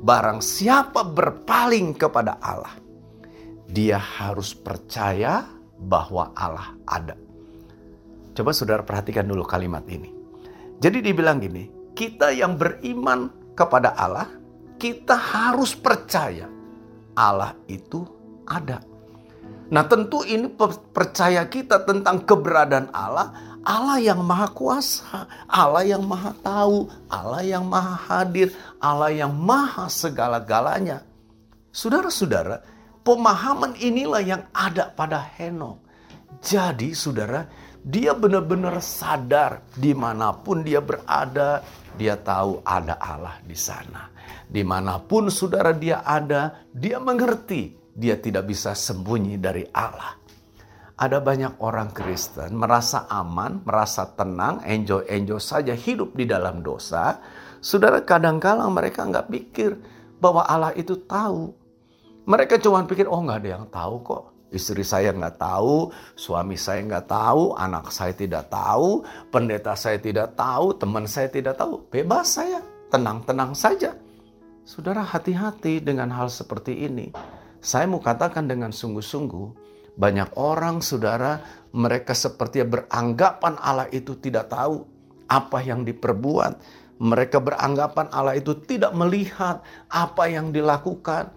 barang 0.00 0.40
siapa 0.40 1.04
berpaling 1.04 1.92
kepada 1.96 2.40
Allah, 2.40 2.72
dia 3.68 4.00
harus 4.00 4.56
percaya 4.56 5.44
bahwa 5.76 6.32
Allah 6.32 6.72
ada. 6.88 7.16
Coba 8.32 8.56
saudara 8.56 8.80
perhatikan 8.80 9.28
dulu 9.28 9.44
kalimat 9.44 9.84
ini. 9.88 10.08
Jadi 10.80 11.04
dibilang 11.04 11.36
gini, 11.36 11.79
kita 12.00 12.32
yang 12.32 12.56
beriman 12.56 13.28
kepada 13.52 13.92
Allah, 13.92 14.32
kita 14.80 15.12
harus 15.12 15.76
percaya 15.76 16.48
Allah 17.12 17.52
itu 17.68 18.08
ada. 18.48 18.80
Nah 19.68 19.84
tentu 19.84 20.24
ini 20.24 20.48
percaya 20.96 21.44
kita 21.44 21.84
tentang 21.84 22.24
keberadaan 22.24 22.88
Allah, 22.96 23.36
Allah 23.60 24.00
yang 24.00 24.24
maha 24.24 24.48
kuasa, 24.48 25.28
Allah 25.44 25.84
yang 25.84 26.08
maha 26.08 26.32
tahu, 26.40 26.88
Allah 27.12 27.44
yang 27.44 27.68
maha 27.68 28.00
hadir, 28.08 28.48
Allah 28.80 29.12
yang 29.12 29.36
maha 29.36 29.84
segala-galanya. 29.92 31.04
Saudara-saudara, 31.68 32.64
pemahaman 33.04 33.76
inilah 33.76 34.24
yang 34.24 34.42
ada 34.56 34.88
pada 34.88 35.20
Henok. 35.36 35.84
Jadi 36.40 36.96
saudara, 36.96 37.44
dia 37.80 38.12
benar-benar 38.12 38.76
sadar 38.84 39.64
di 39.72 39.96
mana 39.96 40.36
pun 40.36 40.60
dia 40.60 40.84
berada, 40.84 41.64
dia 41.96 42.16
tahu 42.20 42.60
ada 42.60 43.00
Allah 43.00 43.40
di 43.40 43.56
sana. 43.56 44.12
Di 44.44 44.60
mana 44.60 45.00
pun 45.00 45.32
saudara 45.32 45.72
dia 45.72 46.04
ada, 46.04 46.68
dia 46.68 47.00
mengerti 47.00 47.80
dia 47.96 48.20
tidak 48.20 48.52
bisa 48.52 48.76
sembunyi 48.76 49.40
dari 49.40 49.64
Allah. 49.72 50.16
Ada 51.00 51.16
banyak 51.16 51.64
orang 51.64 51.96
Kristen 51.96 52.60
merasa 52.60 53.08
aman, 53.08 53.64
merasa 53.64 54.04
tenang, 54.12 54.60
enjoy-enjoy 54.60 55.40
saja 55.40 55.72
hidup 55.72 56.12
di 56.12 56.28
dalam 56.28 56.60
dosa. 56.60 57.24
Saudara 57.64 58.04
kadang-kala 58.04 58.68
mereka 58.68 59.08
nggak 59.08 59.28
pikir 59.32 59.80
bahwa 60.20 60.44
Allah 60.44 60.76
itu 60.76 61.00
tahu. 61.00 61.56
Mereka 62.28 62.60
cuma 62.60 62.84
pikir, 62.84 63.08
oh 63.08 63.24
nggak 63.24 63.40
ada 63.40 63.50
yang 63.56 63.66
tahu 63.72 63.96
kok 64.04 64.29
Istri 64.50 64.82
saya 64.82 65.14
nggak 65.14 65.38
tahu, 65.38 65.94
suami 66.18 66.58
saya 66.58 66.82
nggak 66.82 67.06
tahu, 67.06 67.54
anak 67.54 67.94
saya 67.94 68.10
tidak 68.10 68.50
tahu, 68.50 69.06
pendeta 69.30 69.78
saya 69.78 70.02
tidak 70.02 70.34
tahu, 70.34 70.74
teman 70.74 71.06
saya 71.06 71.30
tidak 71.30 71.54
tahu. 71.54 71.86
Bebas 71.86 72.34
saya, 72.34 72.58
tenang-tenang 72.90 73.54
saja. 73.54 73.94
Saudara 74.66 75.06
hati-hati 75.06 75.78
dengan 75.78 76.10
hal 76.10 76.26
seperti 76.26 76.82
ini. 76.82 77.14
Saya 77.62 77.86
mau 77.86 78.02
katakan 78.02 78.50
dengan 78.50 78.74
sungguh-sungguh, 78.74 79.46
banyak 79.94 80.34
orang 80.34 80.82
saudara 80.82 81.42
mereka 81.70 82.10
seperti 82.10 82.66
beranggapan 82.66 83.54
Allah 83.62 83.86
itu 83.94 84.18
tidak 84.18 84.50
tahu 84.50 84.82
apa 85.30 85.58
yang 85.62 85.86
diperbuat. 85.86 86.58
Mereka 87.00 87.40
beranggapan 87.40 88.12
Allah 88.12 88.36
itu 88.36 88.52
tidak 88.66 88.92
melihat 88.92 89.62
apa 89.88 90.26
yang 90.26 90.52
dilakukan. 90.52 91.32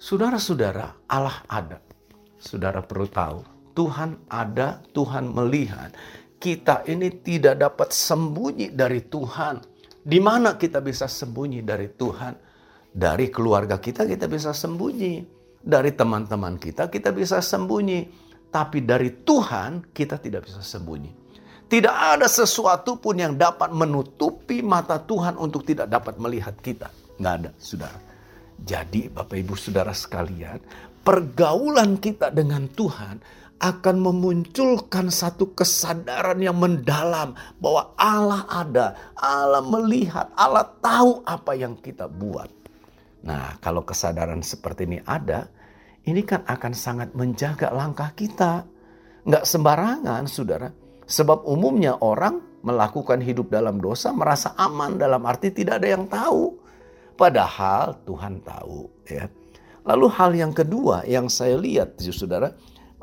Saudara-saudara, 0.00 0.98
Allah 1.06 1.38
ada. 1.46 1.85
Saudara 2.36 2.84
perlu 2.84 3.08
tahu, 3.08 3.38
Tuhan 3.76 4.28
ada, 4.28 4.80
Tuhan 4.92 5.32
melihat. 5.32 5.92
Kita 6.36 6.84
ini 6.88 7.08
tidak 7.24 7.60
dapat 7.60 7.92
sembunyi 7.92 8.72
dari 8.72 9.04
Tuhan. 9.08 9.56
Di 10.06 10.20
mana 10.20 10.54
kita 10.54 10.84
bisa 10.84 11.08
sembunyi 11.08 11.64
dari 11.64 11.88
Tuhan? 11.90 12.34
Dari 12.96 13.28
keluarga 13.28 13.80
kita 13.80 14.04
kita 14.04 14.28
bisa 14.28 14.52
sembunyi. 14.52 15.24
Dari 15.60 15.90
teman-teman 15.96 16.60
kita 16.60 16.92
kita 16.92 17.10
bisa 17.12 17.40
sembunyi. 17.40 18.00
Tapi 18.52 18.84
dari 18.84 19.24
Tuhan 19.24 19.90
kita 19.90 20.20
tidak 20.20 20.48
bisa 20.48 20.60
sembunyi. 20.60 21.26
Tidak 21.66 21.90
ada 21.90 22.30
sesuatu 22.30 23.02
pun 23.02 23.18
yang 23.18 23.34
dapat 23.34 23.74
menutupi 23.74 24.62
mata 24.62 25.02
Tuhan 25.02 25.34
untuk 25.34 25.66
tidak 25.66 25.90
dapat 25.90 26.14
melihat 26.22 26.54
kita. 26.62 26.94
Nggak 27.18 27.34
ada, 27.42 27.50
saudara. 27.58 27.98
Jadi 28.56 29.12
Bapak 29.12 29.36
Ibu 29.36 29.58
Saudara 29.58 29.92
sekalian, 29.92 30.62
pergaulan 31.06 32.02
kita 32.02 32.34
dengan 32.34 32.66
Tuhan 32.66 33.22
akan 33.56 33.96
memunculkan 33.96 35.08
satu 35.08 35.56
kesadaran 35.56 36.36
yang 36.42 36.58
mendalam 36.60 37.32
bahwa 37.56 37.94
Allah 37.96 38.42
ada, 38.50 38.86
Allah 39.16 39.64
melihat, 39.64 40.28
Allah 40.36 40.66
tahu 40.82 41.24
apa 41.24 41.56
yang 41.56 41.78
kita 41.78 42.04
buat. 42.10 42.50
Nah, 43.24 43.56
kalau 43.62 43.86
kesadaran 43.86 44.44
seperti 44.44 44.84
ini 44.84 44.98
ada, 45.06 45.48
ini 46.04 46.20
kan 46.26 46.44
akan 46.44 46.72
sangat 46.76 47.16
menjaga 47.16 47.72
langkah 47.72 48.12
kita. 48.12 48.66
Nggak 49.24 49.44
sembarangan, 49.48 50.22
saudara. 50.28 50.68
Sebab 51.06 51.46
umumnya 51.48 51.96
orang 52.02 52.60
melakukan 52.60 53.22
hidup 53.22 53.48
dalam 53.48 53.78
dosa 53.78 54.10
merasa 54.10 54.52
aman 54.58 54.98
dalam 54.98 55.22
arti 55.24 55.54
tidak 55.54 55.80
ada 55.80 55.88
yang 55.96 56.04
tahu. 56.10 56.54
Padahal 57.16 58.04
Tuhan 58.04 58.44
tahu, 58.44 58.80
ya. 59.08 59.24
Lalu 59.86 60.06
hal 60.10 60.30
yang 60.34 60.50
kedua 60.50 61.06
yang 61.06 61.30
saya 61.30 61.54
lihat, 61.54 61.94
saudara, 62.10 62.50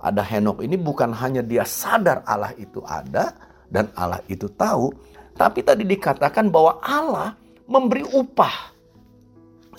ada 0.03 0.19
Henok 0.19 0.59
ini 0.67 0.75
bukan 0.75 1.15
hanya 1.15 1.39
dia 1.39 1.63
sadar 1.63 2.27
Allah 2.27 2.51
itu 2.59 2.83
ada 2.83 3.31
dan 3.71 3.87
Allah 3.95 4.19
itu 4.27 4.51
tahu, 4.51 4.91
tapi 5.39 5.63
tadi 5.63 5.87
dikatakan 5.87 6.51
bahwa 6.51 6.83
Allah 6.83 7.39
memberi 7.71 8.03
upah. 8.03 8.75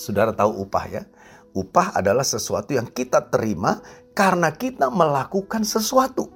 Saudara 0.01 0.33
tahu 0.33 0.65
upah 0.65 0.85
ya? 0.89 1.03
Upah 1.55 1.95
adalah 1.95 2.25
sesuatu 2.27 2.75
yang 2.75 2.89
kita 2.89 3.31
terima 3.31 3.79
karena 4.17 4.51
kita 4.51 4.89
melakukan 4.89 5.63
sesuatu. 5.63 6.33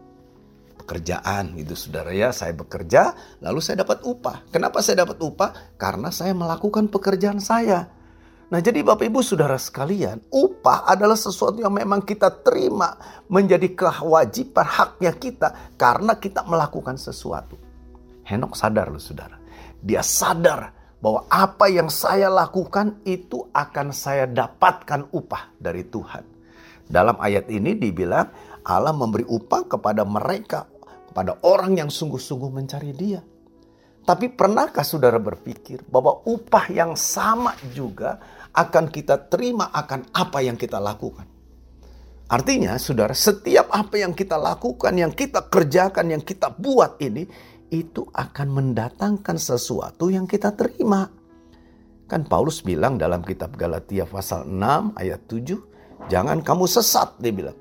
Pekerjaan 0.78 1.56
gitu 1.58 1.74
saudara 1.74 2.12
ya, 2.14 2.28
saya 2.30 2.52
bekerja 2.54 3.16
lalu 3.40 3.58
saya 3.64 3.82
dapat 3.82 4.04
upah. 4.04 4.44
Kenapa 4.52 4.84
saya 4.84 5.02
dapat 5.02 5.18
upah? 5.18 5.74
Karena 5.80 6.12
saya 6.12 6.36
melakukan 6.36 6.92
pekerjaan 6.92 7.40
saya. 7.42 7.97
Nah 8.48 8.64
jadi 8.64 8.80
Bapak 8.80 9.04
Ibu 9.12 9.20
Saudara 9.20 9.60
sekalian, 9.60 10.24
upah 10.32 10.88
adalah 10.88 11.20
sesuatu 11.20 11.60
yang 11.60 11.72
memang 11.76 12.00
kita 12.00 12.32
terima 12.40 12.96
menjadi 13.28 13.68
kewajiban 13.76 14.64
haknya 14.64 15.12
kita 15.12 15.76
karena 15.76 16.16
kita 16.16 16.48
melakukan 16.48 16.96
sesuatu. 16.96 17.60
Henok 18.24 18.56
sadar 18.56 18.88
loh 18.88 19.00
saudara. 19.00 19.36
Dia 19.84 20.00
sadar 20.00 20.72
bahwa 20.96 21.28
apa 21.28 21.68
yang 21.68 21.92
saya 21.92 22.32
lakukan 22.32 23.04
itu 23.04 23.52
akan 23.52 23.92
saya 23.92 24.24
dapatkan 24.24 25.12
upah 25.12 25.52
dari 25.60 25.84
Tuhan. 25.84 26.24
Dalam 26.88 27.20
ayat 27.20 27.52
ini 27.52 27.76
dibilang 27.76 28.32
Allah 28.64 28.96
memberi 28.96 29.28
upah 29.28 29.76
kepada 29.76 30.08
mereka, 30.08 30.64
kepada 31.12 31.36
orang 31.44 31.76
yang 31.76 31.92
sungguh-sungguh 31.92 32.48
mencari 32.48 32.96
dia. 32.96 33.20
Tapi 34.08 34.32
pernahkah 34.32 34.80
saudara 34.88 35.20
berpikir 35.20 35.84
bahwa 35.84 36.24
upah 36.24 36.72
yang 36.72 36.96
sama 36.96 37.52
juga 37.76 38.16
akan 38.58 38.90
kita 38.90 39.30
terima 39.30 39.70
akan 39.70 40.10
apa 40.10 40.42
yang 40.42 40.58
kita 40.58 40.82
lakukan. 40.82 41.30
Artinya, 42.28 42.76
saudara, 42.76 43.16
setiap 43.16 43.72
apa 43.72 43.96
yang 43.96 44.12
kita 44.12 44.36
lakukan, 44.36 44.92
yang 44.92 45.14
kita 45.14 45.48
kerjakan, 45.48 46.12
yang 46.12 46.20
kita 46.20 46.52
buat 46.52 47.00
ini, 47.00 47.24
itu 47.72 48.04
akan 48.12 48.48
mendatangkan 48.52 49.40
sesuatu 49.40 50.12
yang 50.12 50.28
kita 50.28 50.52
terima. 50.52 51.08
Kan 52.04 52.28
Paulus 52.28 52.60
bilang 52.60 53.00
dalam 53.00 53.24
kitab 53.24 53.56
Galatia 53.56 54.04
pasal 54.04 54.44
6 54.44 54.96
ayat 55.00 55.24
7, 55.24 56.08
jangan 56.12 56.44
kamu 56.44 56.68
sesat, 56.68 57.16
dia 57.16 57.32
bilang. 57.32 57.56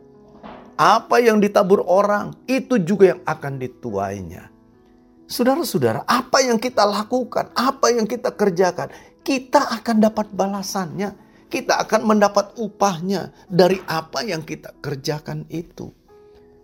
Apa 0.75 1.23
yang 1.23 1.39
ditabur 1.39 1.87
orang, 1.87 2.35
itu 2.43 2.75
juga 2.83 3.15
yang 3.15 3.21
akan 3.23 3.53
dituainya. 3.63 4.51
Saudara-saudara, 5.27 6.03
apa 6.07 6.43
yang 6.43 6.59
kita 6.59 6.83
lakukan, 6.87 7.51
apa 7.55 7.91
yang 7.91 8.07
kita 8.07 8.31
kerjakan, 8.35 8.91
kita 9.27 9.75
akan 9.83 9.99
dapat 9.99 10.31
balasannya. 10.31 11.27
Kita 11.51 11.83
akan 11.83 12.07
mendapat 12.07 12.55
upahnya 12.59 13.31
dari 13.47 13.79
apa 13.87 14.23
yang 14.23 14.43
kita 14.43 14.71
kerjakan 14.79 15.47
itu. 15.51 15.91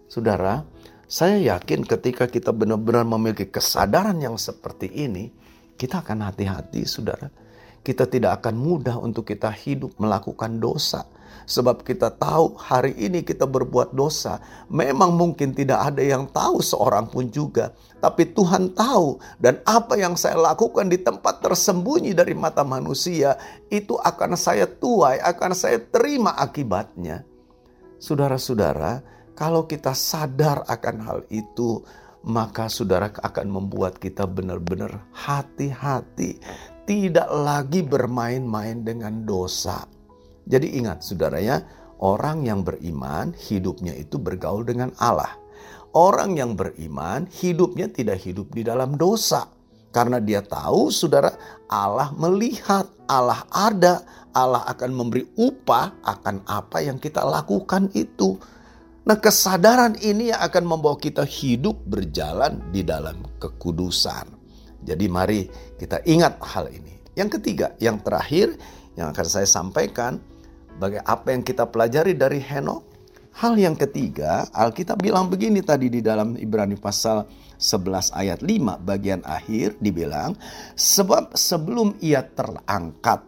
Saudara, 0.08 0.64
saya 1.08 1.40
yakin 1.40 1.84
ketika 1.84 2.28
kita 2.28 2.52
benar-benar 2.56 3.08
memiliki 3.08 3.48
kesadaran 3.48 4.20
yang 4.20 4.36
seperti 4.36 4.92
ini, 4.92 5.32
kita 5.76 6.04
akan 6.04 6.28
hati-hati, 6.28 6.84
saudara. 6.84 7.32
Kita 7.84 8.08
tidak 8.08 8.44
akan 8.44 8.56
mudah 8.60 8.96
untuk 9.00 9.28
kita 9.28 9.52
hidup 9.52 9.96
melakukan 10.00 10.60
dosa 10.60 11.04
Sebab 11.44 11.84
kita 11.84 12.12
tahu 12.16 12.56
hari 12.56 12.96
ini 12.96 13.24
kita 13.24 13.44
berbuat 13.44 13.92
dosa. 13.92 14.40
Memang 14.72 15.16
mungkin 15.16 15.52
tidak 15.52 15.94
ada 15.94 16.04
yang 16.04 16.28
tahu 16.32 16.64
seorang 16.64 17.12
pun 17.12 17.28
juga. 17.28 17.76
Tapi 18.00 18.32
Tuhan 18.32 18.72
tahu. 18.76 19.20
Dan 19.40 19.60
apa 19.68 20.00
yang 20.00 20.16
saya 20.16 20.40
lakukan 20.40 20.88
di 20.88 21.00
tempat 21.00 21.44
tersembunyi 21.44 22.16
dari 22.16 22.32
mata 22.36 22.64
manusia. 22.64 23.36
Itu 23.68 24.00
akan 24.00 24.36
saya 24.40 24.66
tuai, 24.68 25.20
akan 25.20 25.52
saya 25.52 25.80
terima 25.80 26.36
akibatnya. 26.36 27.28
Saudara-saudara, 28.00 29.00
kalau 29.34 29.64
kita 29.66 29.96
sadar 29.96 30.68
akan 30.68 30.96
hal 31.08 31.20
itu, 31.32 31.80
maka 32.24 32.72
saudara 32.72 33.12
akan 33.12 33.48
membuat 33.52 34.00
kita 34.00 34.24
benar-benar 34.24 35.08
hati-hati. 35.12 36.40
Tidak 36.84 37.30
lagi 37.32 37.80
bermain-main 37.80 38.84
dengan 38.84 39.24
dosa. 39.24 39.93
Jadi 40.44 40.80
ingat 40.80 41.04
saudara 41.04 41.40
ya, 41.40 41.64
orang 42.04 42.44
yang 42.44 42.68
beriman 42.68 43.32
hidupnya 43.36 43.96
itu 43.96 44.20
bergaul 44.20 44.68
dengan 44.68 44.92
Allah. 45.00 45.40
Orang 45.94 46.36
yang 46.36 46.58
beriman 46.58 47.30
hidupnya 47.30 47.88
tidak 47.88 48.26
hidup 48.26 48.50
di 48.52 48.66
dalam 48.66 48.98
dosa. 48.98 49.46
Karena 49.94 50.18
dia 50.18 50.42
tahu 50.42 50.90
saudara 50.90 51.30
Allah 51.70 52.10
melihat, 52.18 52.90
Allah 53.06 53.46
ada, 53.54 54.02
Allah 54.34 54.66
akan 54.66 54.90
memberi 54.90 55.30
upah 55.38 56.02
akan 56.02 56.42
apa 56.50 56.82
yang 56.82 56.98
kita 56.98 57.22
lakukan 57.22 57.94
itu. 57.94 58.34
Nah 59.06 59.20
kesadaran 59.22 59.94
ini 60.02 60.34
yang 60.34 60.42
akan 60.42 60.64
membawa 60.66 60.98
kita 60.98 61.22
hidup 61.22 61.78
berjalan 61.86 62.58
di 62.74 62.82
dalam 62.82 63.22
kekudusan. 63.38 64.26
Jadi 64.82 65.06
mari 65.06 65.46
kita 65.78 66.02
ingat 66.10 66.42
hal 66.42 66.74
ini. 66.74 66.98
Yang 67.14 67.38
ketiga, 67.40 67.78
yang 67.78 68.02
terakhir 68.02 68.58
yang 68.98 69.14
akan 69.14 69.28
saya 69.30 69.46
sampaikan, 69.46 70.18
bagaimana 70.78 71.08
apa 71.08 71.28
yang 71.34 71.44
kita 71.46 71.70
pelajari 71.70 72.14
dari 72.18 72.40
Henok. 72.42 72.94
Hal 73.34 73.58
yang 73.58 73.74
ketiga, 73.74 74.46
Alkitab 74.54 75.02
bilang 75.02 75.26
begini 75.26 75.66
tadi 75.66 75.90
di 75.90 76.06
dalam 76.06 76.38
Ibrani 76.38 76.78
pasal 76.78 77.26
11 77.58 78.14
ayat 78.14 78.40
5 78.46 78.78
bagian 78.86 79.26
akhir 79.26 79.82
dibilang 79.82 80.38
sebab 80.78 81.34
sebelum 81.34 81.98
ia 81.98 82.22
terangkat 82.22 83.26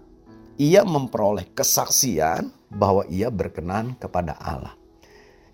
ia 0.61 0.83
memperoleh 0.87 1.51
kesaksian 1.51 2.51
bahwa 2.71 3.03
ia 3.07 3.31
berkenan 3.31 3.95
kepada 3.99 4.35
Allah. 4.39 4.75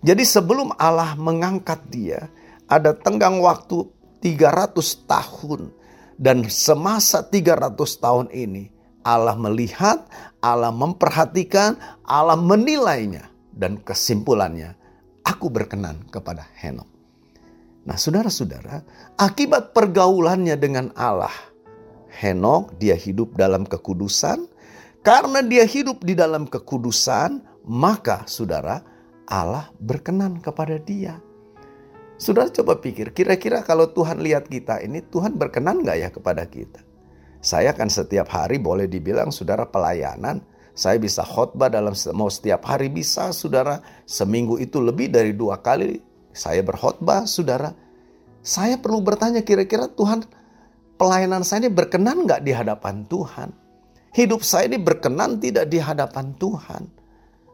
Jadi 0.02 0.26
sebelum 0.26 0.74
Allah 0.78 1.14
mengangkat 1.14 1.80
dia 1.86 2.26
ada 2.66 2.90
tenggang 2.90 3.38
waktu 3.38 3.86
300 4.22 4.74
tahun 5.06 5.70
dan 6.18 6.46
semasa 6.50 7.22
300 7.22 7.78
tahun 7.98 8.26
ini 8.34 8.71
Allah 9.02 9.34
melihat, 9.38 10.06
Allah 10.42 10.70
memperhatikan, 10.70 11.78
Allah 12.06 12.38
menilainya 12.38 13.30
dan 13.54 13.78
kesimpulannya 13.78 14.74
aku 15.22 15.50
berkenan 15.50 16.02
kepada 16.10 16.46
Henok. 16.58 16.88
Nah, 17.82 17.98
saudara-saudara, 17.98 18.86
akibat 19.18 19.74
pergaulannya 19.74 20.54
dengan 20.54 20.94
Allah, 20.94 21.34
Henok 22.12 22.78
dia 22.78 22.94
hidup 22.94 23.34
dalam 23.34 23.66
kekudusan. 23.66 24.46
Karena 25.02 25.42
dia 25.42 25.66
hidup 25.66 26.06
di 26.06 26.14
dalam 26.14 26.46
kekudusan, 26.46 27.42
maka 27.66 28.22
saudara, 28.30 28.86
Allah 29.26 29.66
berkenan 29.82 30.38
kepada 30.38 30.78
dia. 30.78 31.18
Saudara 32.22 32.46
coba 32.54 32.78
pikir, 32.78 33.10
kira-kira 33.10 33.66
kalau 33.66 33.90
Tuhan 33.90 34.22
lihat 34.22 34.46
kita 34.46 34.78
ini, 34.78 35.02
Tuhan 35.02 35.34
berkenan 35.34 35.82
gak 35.82 35.98
ya 35.98 36.08
kepada 36.14 36.46
kita? 36.46 36.91
Saya 37.42 37.74
kan 37.74 37.90
setiap 37.90 38.30
hari 38.30 38.62
boleh 38.62 38.86
dibilang 38.86 39.34
saudara 39.34 39.66
pelayanan, 39.66 40.38
saya 40.72 40.96
bisa 40.96 41.26
khotbah 41.26 41.68
dalam 41.68 41.92
mau 42.14 42.30
setiap 42.30 42.64
hari 42.64 42.86
bisa 42.88 43.34
saudara, 43.34 43.82
seminggu 44.06 44.62
itu 44.62 44.78
lebih 44.78 45.10
dari 45.10 45.34
dua 45.34 45.58
kali 45.58 46.00
saya 46.32 46.64
berkhotbah, 46.64 47.28
saudara. 47.28 47.76
Saya 48.40 48.80
perlu 48.80 49.04
bertanya 49.04 49.44
kira-kira 49.44 49.86
Tuhan 49.86 50.24
pelayanan 50.96 51.44
saya 51.44 51.68
ini 51.68 51.70
berkenan 51.70 52.24
nggak 52.26 52.42
di 52.42 52.52
hadapan 52.56 53.06
Tuhan? 53.06 53.52
Hidup 54.12 54.40
saya 54.42 54.70
ini 54.70 54.80
berkenan 54.80 55.38
tidak 55.38 55.68
di 55.68 55.78
hadapan 55.78 56.34
Tuhan? 56.38 56.82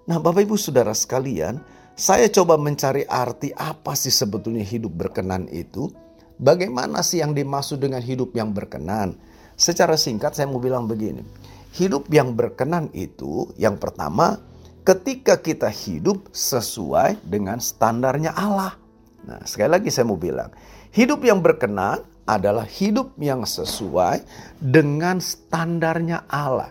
Nah 0.09 0.17
Bapak 0.17 0.49
Ibu 0.49 0.57
Saudara 0.57 0.97
sekalian, 0.97 1.61
saya 1.93 2.31
coba 2.33 2.57
mencari 2.57 3.05
arti 3.05 3.53
apa 3.53 3.93
sih 3.93 4.15
sebetulnya 4.15 4.65
hidup 4.65 4.95
berkenan 4.95 5.45
itu? 5.53 5.93
Bagaimana 6.39 7.03
sih 7.03 7.21
yang 7.21 7.35
dimaksud 7.35 7.83
dengan 7.83 8.01
hidup 8.01 8.33
yang 8.33 8.55
berkenan? 8.55 9.19
Secara 9.59 9.99
singkat 9.99 10.39
saya 10.39 10.47
mau 10.47 10.63
bilang 10.63 10.87
begini. 10.87 11.27
Hidup 11.75 12.07
yang 12.15 12.39
berkenan 12.39 12.95
itu 12.95 13.51
yang 13.59 13.75
pertama 13.75 14.39
ketika 14.87 15.37
kita 15.43 15.67
hidup 15.67 16.31
sesuai 16.31 17.27
dengan 17.27 17.59
standarnya 17.59 18.39
Allah. 18.39 18.79
Nah, 19.27 19.43
sekali 19.45 19.75
lagi 19.75 19.91
saya 19.91 20.07
mau 20.07 20.17
bilang, 20.17 20.49
hidup 20.95 21.27
yang 21.27 21.43
berkenan 21.43 22.07
adalah 22.23 22.65
hidup 22.65 23.19
yang 23.19 23.43
sesuai 23.43 24.23
dengan 24.63 25.19
standarnya 25.19 26.31
Allah, 26.31 26.71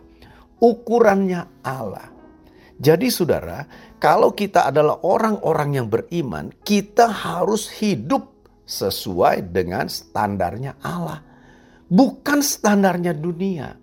ukurannya 0.63 1.61
Allah. 1.67 2.07
Jadi 2.79 3.11
saudara, 3.11 3.67
kalau 3.99 4.31
kita 4.31 4.71
adalah 4.71 5.03
orang-orang 5.03 5.81
yang 5.81 5.87
beriman, 5.91 6.55
kita 6.63 7.09
harus 7.11 7.67
hidup 7.83 8.31
sesuai 8.63 9.43
dengan 9.51 9.91
standarnya 9.91 10.79
Allah. 10.81 11.26
Bukan 11.87 12.43
standarnya 12.43 13.15
dunia. 13.15 13.75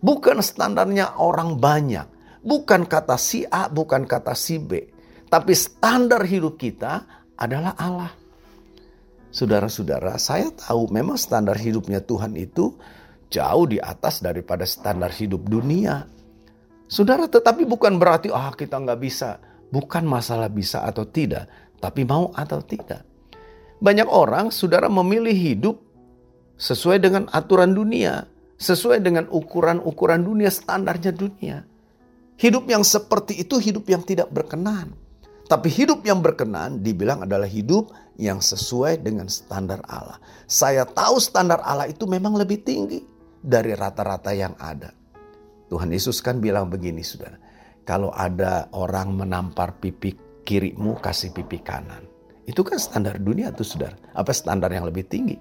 Bukan 0.00 0.44
standarnya 0.44 1.16
orang 1.18 1.56
banyak 1.56 2.16
Bukan 2.46 2.86
kata 2.86 3.18
si 3.18 3.42
A, 3.42 3.66
bukan 3.66 4.06
kata 4.06 4.30
si 4.38 4.62
B. 4.62 4.78
Tapi 5.26 5.50
standar 5.50 6.22
hidup 6.22 6.54
kita 6.54 7.02
adalah 7.34 7.74
Allah. 7.74 8.14
Saudara-saudara, 9.34 10.14
saya 10.14 10.54
tahu 10.54 10.86
memang 10.94 11.18
standar 11.18 11.58
hidupnya 11.58 11.98
Tuhan 11.98 12.38
itu 12.38 12.78
jauh 13.26 13.66
di 13.66 13.82
atas 13.82 14.22
daripada 14.22 14.62
standar 14.62 15.10
hidup 15.10 15.42
dunia. 15.42 16.06
Saudara, 16.86 17.26
tetapi 17.26 17.66
bukan 17.66 17.98
berarti 17.98 18.30
ah 18.30 18.54
kita 18.54 18.78
nggak 18.78 19.00
bisa. 19.02 19.42
Bukan 19.66 20.06
masalah 20.06 20.46
bisa 20.46 20.86
atau 20.86 21.02
tidak, 21.02 21.50
tapi 21.82 22.06
mau 22.06 22.30
atau 22.30 22.62
tidak. 22.62 23.02
Banyak 23.82 24.06
orang, 24.06 24.54
saudara 24.54 24.86
memilih 24.86 25.34
hidup 25.34 25.82
sesuai 26.56 26.98
dengan 27.04 27.28
aturan 27.32 27.76
dunia, 27.76 28.24
sesuai 28.56 29.04
dengan 29.04 29.28
ukuran-ukuran 29.28 30.24
dunia, 30.24 30.48
standarnya 30.48 31.12
dunia. 31.12 31.64
Hidup 32.36 32.68
yang 32.68 32.84
seperti 32.84 33.40
itu 33.40 33.56
hidup 33.56 33.88
yang 33.88 34.04
tidak 34.04 34.28
berkenan. 34.28 34.92
Tapi 35.46 35.70
hidup 35.70 36.02
yang 36.02 36.20
berkenan 36.20 36.82
dibilang 36.82 37.22
adalah 37.22 37.46
hidup 37.46 37.94
yang 38.18 38.42
sesuai 38.42 38.98
dengan 39.00 39.30
standar 39.30 39.78
Allah. 39.86 40.18
Saya 40.50 40.82
tahu 40.82 41.22
standar 41.22 41.62
Allah 41.62 41.86
itu 41.86 42.04
memang 42.04 42.34
lebih 42.34 42.66
tinggi 42.66 43.00
dari 43.40 43.72
rata-rata 43.72 44.34
yang 44.34 44.58
ada. 44.58 44.90
Tuhan 45.70 45.94
Yesus 45.94 46.18
kan 46.18 46.42
bilang 46.42 46.66
begini 46.66 47.00
saudara. 47.06 47.38
Kalau 47.86 48.10
ada 48.10 48.66
orang 48.74 49.14
menampar 49.14 49.78
pipi 49.78 50.18
kirimu 50.42 50.98
kasih 50.98 51.30
pipi 51.30 51.62
kanan. 51.62 52.02
Itu 52.46 52.66
kan 52.66 52.82
standar 52.82 53.22
dunia 53.22 53.54
tuh 53.54 53.66
saudara. 53.66 53.94
Apa 54.18 54.34
standar 54.34 54.74
yang 54.74 54.86
lebih 54.86 55.06
tinggi? 55.06 55.38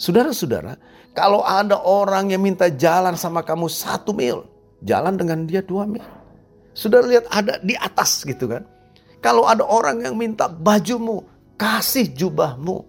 Saudara-saudara, 0.00 0.80
kalau 1.12 1.44
ada 1.44 1.76
orang 1.76 2.32
yang 2.32 2.40
minta 2.40 2.72
jalan 2.72 3.20
sama 3.20 3.44
kamu 3.44 3.68
satu 3.68 4.16
mil, 4.16 4.48
jalan 4.80 5.20
dengan 5.20 5.44
dia 5.44 5.60
dua 5.60 5.84
mil. 5.84 6.00
Sudah 6.72 7.04
lihat 7.04 7.28
ada 7.28 7.60
di 7.60 7.76
atas 7.76 8.24
gitu 8.24 8.48
kan. 8.48 8.64
Kalau 9.20 9.44
ada 9.44 9.60
orang 9.60 10.00
yang 10.00 10.16
minta 10.16 10.48
bajumu, 10.48 11.20
kasih 11.60 12.16
jubahmu. 12.16 12.80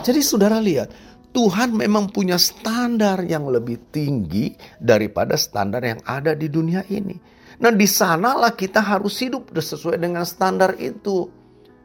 Jadi 0.00 0.24
saudara 0.24 0.56
lihat, 0.56 0.88
Tuhan 1.36 1.76
memang 1.76 2.08
punya 2.08 2.40
standar 2.40 3.20
yang 3.28 3.44
lebih 3.52 3.92
tinggi 3.92 4.56
daripada 4.80 5.36
standar 5.36 5.84
yang 5.84 6.00
ada 6.08 6.32
di 6.32 6.48
dunia 6.48 6.88
ini. 6.88 7.20
Nah 7.60 7.68
di 7.68 7.84
sanalah 7.84 8.56
kita 8.56 8.80
harus 8.80 9.20
hidup 9.20 9.52
sesuai 9.52 10.00
dengan 10.00 10.24
standar 10.24 10.80
itu. 10.80 11.28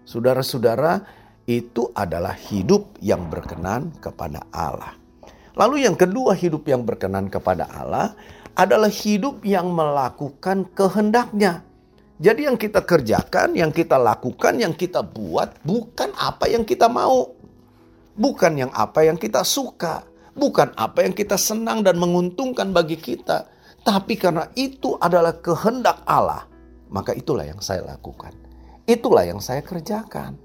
Saudara-saudara, 0.08 1.04
itu 1.46 1.94
adalah 1.94 2.34
hidup 2.34 2.98
yang 3.02 3.30
berkenan 3.30 3.94
kepada 4.02 4.42
Allah. 4.50 4.98
Lalu 5.56 5.88
yang 5.88 5.96
kedua 5.96 6.36
hidup 6.36 6.68
yang 6.68 6.84
berkenan 6.84 7.32
kepada 7.32 7.70
Allah 7.70 8.18
adalah 8.58 8.90
hidup 8.90 9.46
yang 9.46 9.72
melakukan 9.72 10.68
kehendaknya. 10.74 11.64
Jadi 12.16 12.48
yang 12.48 12.56
kita 12.56 12.84
kerjakan, 12.84 13.54
yang 13.54 13.76
kita 13.76 14.00
lakukan, 14.00 14.56
yang 14.56 14.72
kita 14.72 15.04
buat 15.04 15.60
bukan 15.68 16.16
apa 16.16 16.48
yang 16.48 16.64
kita 16.64 16.88
mau. 16.88 17.36
Bukan 18.16 18.56
yang 18.56 18.72
apa 18.72 19.04
yang 19.04 19.20
kita 19.20 19.44
suka. 19.44 20.08
Bukan 20.36 20.76
apa 20.76 21.04
yang 21.04 21.12
kita 21.16 21.36
senang 21.36 21.84
dan 21.84 22.00
menguntungkan 22.00 22.72
bagi 22.72 22.96
kita. 22.96 23.48
Tapi 23.84 24.16
karena 24.16 24.48
itu 24.56 24.96
adalah 24.98 25.36
kehendak 25.40 26.04
Allah. 26.08 26.48
Maka 26.92 27.12
itulah 27.12 27.44
yang 27.44 27.60
saya 27.60 27.84
lakukan. 27.84 28.32
Itulah 28.88 29.28
yang 29.28 29.44
saya 29.44 29.60
kerjakan. 29.60 30.45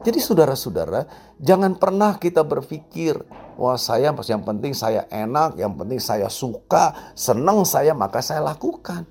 Jadi 0.00 0.16
saudara-saudara, 0.16 1.04
jangan 1.36 1.76
pernah 1.76 2.16
kita 2.16 2.40
berpikir, 2.40 3.20
wah 3.60 3.76
saya 3.76 4.08
yang 4.16 4.40
penting 4.40 4.72
saya 4.72 5.04
enak, 5.12 5.60
yang 5.60 5.76
penting 5.76 6.00
saya 6.00 6.32
suka, 6.32 7.12
senang 7.12 7.68
saya 7.68 7.92
maka 7.92 8.24
saya 8.24 8.40
lakukan. 8.40 9.04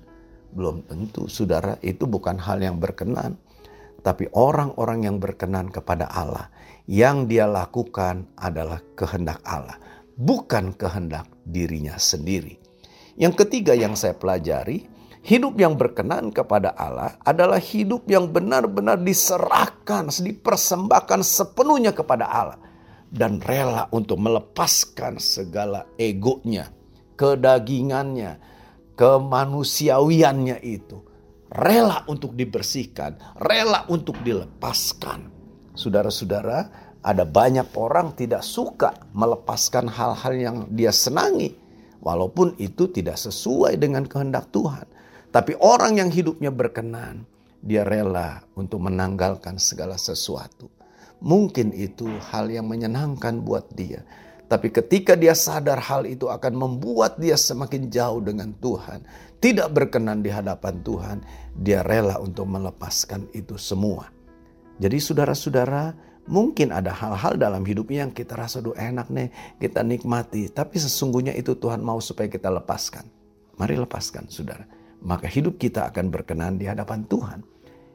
Belum 0.50 0.82
tentu 0.82 1.30
saudara, 1.30 1.78
itu 1.78 2.10
bukan 2.10 2.42
hal 2.42 2.58
yang 2.58 2.82
berkenan. 2.82 3.38
Tapi 4.02 4.34
orang-orang 4.34 5.06
yang 5.06 5.22
berkenan 5.22 5.70
kepada 5.70 6.10
Allah, 6.10 6.50
yang 6.90 7.30
dia 7.30 7.46
lakukan 7.46 8.26
adalah 8.34 8.82
kehendak 8.98 9.38
Allah, 9.46 9.78
bukan 10.18 10.74
kehendak 10.74 11.30
dirinya 11.46 11.94
sendiri. 12.02 12.58
Yang 13.14 13.46
ketiga 13.46 13.78
yang 13.78 13.94
saya 13.94 14.18
pelajari, 14.18 14.89
Hidup 15.20 15.60
yang 15.60 15.76
berkenan 15.76 16.32
kepada 16.32 16.72
Allah 16.72 17.20
adalah 17.20 17.60
hidup 17.60 18.08
yang 18.08 18.32
benar-benar 18.32 18.96
diserahkan, 18.96 20.08
dipersembahkan 20.08 21.20
sepenuhnya 21.20 21.92
kepada 21.92 22.24
Allah. 22.24 22.60
Dan 23.10 23.42
rela 23.42 23.90
untuk 23.92 24.16
melepaskan 24.22 25.20
segala 25.20 25.84
egonya, 26.00 26.72
kedagingannya, 27.20 28.40
kemanusiawiannya 28.96 30.62
itu. 30.64 31.04
Rela 31.50 32.06
untuk 32.06 32.38
dibersihkan, 32.38 33.18
rela 33.42 33.84
untuk 33.90 34.14
dilepaskan. 34.22 35.26
Saudara-saudara, 35.74 36.70
ada 37.02 37.24
banyak 37.26 37.74
orang 37.74 38.14
tidak 38.14 38.46
suka 38.46 38.94
melepaskan 39.16 39.90
hal-hal 39.90 40.34
yang 40.38 40.56
dia 40.70 40.94
senangi, 40.94 41.56
walaupun 41.98 42.54
itu 42.62 42.86
tidak 42.88 43.18
sesuai 43.18 43.74
dengan 43.80 44.06
kehendak 44.06 44.48
Tuhan. 44.54 44.99
Tapi 45.30 45.54
orang 45.62 46.02
yang 46.02 46.10
hidupnya 46.10 46.50
berkenan, 46.50 47.22
dia 47.62 47.86
rela 47.86 48.42
untuk 48.58 48.82
menanggalkan 48.82 49.62
segala 49.62 49.94
sesuatu. 49.94 50.66
Mungkin 51.22 51.70
itu 51.70 52.08
hal 52.32 52.50
yang 52.50 52.66
menyenangkan 52.66 53.38
buat 53.44 53.70
dia. 53.70 54.02
Tapi 54.50 54.74
ketika 54.74 55.14
dia 55.14 55.30
sadar 55.30 55.78
hal 55.78 56.02
itu 56.10 56.26
akan 56.26 56.58
membuat 56.58 57.22
dia 57.22 57.38
semakin 57.38 57.86
jauh 57.86 58.18
dengan 58.18 58.50
Tuhan, 58.58 59.06
tidak 59.38 59.70
berkenan 59.70 60.26
di 60.26 60.34
hadapan 60.34 60.82
Tuhan, 60.82 61.18
dia 61.54 61.86
rela 61.86 62.18
untuk 62.18 62.50
melepaskan 62.50 63.30
itu 63.30 63.54
semua. 63.54 64.10
Jadi 64.82 64.98
saudara-saudara, 64.98 65.94
mungkin 66.26 66.74
ada 66.74 66.90
hal-hal 66.90 67.38
dalam 67.38 67.62
hidupnya 67.62 68.08
yang 68.08 68.10
kita 68.10 68.34
rasa 68.34 68.58
duh 68.58 68.74
enak 68.74 69.06
nih, 69.14 69.30
kita 69.62 69.86
nikmati. 69.86 70.50
Tapi 70.50 70.74
sesungguhnya 70.74 71.38
itu 71.38 71.54
Tuhan 71.54 71.78
mau 71.78 72.02
supaya 72.02 72.26
kita 72.26 72.50
lepaskan. 72.50 73.06
Mari 73.60 73.78
lepaskan 73.78 74.26
saudara. 74.26 74.79
Maka 75.00 75.26
hidup 75.28 75.56
kita 75.56 75.88
akan 75.88 76.12
berkenan 76.12 76.60
di 76.60 76.68
hadapan 76.68 77.04
Tuhan. 77.08 77.40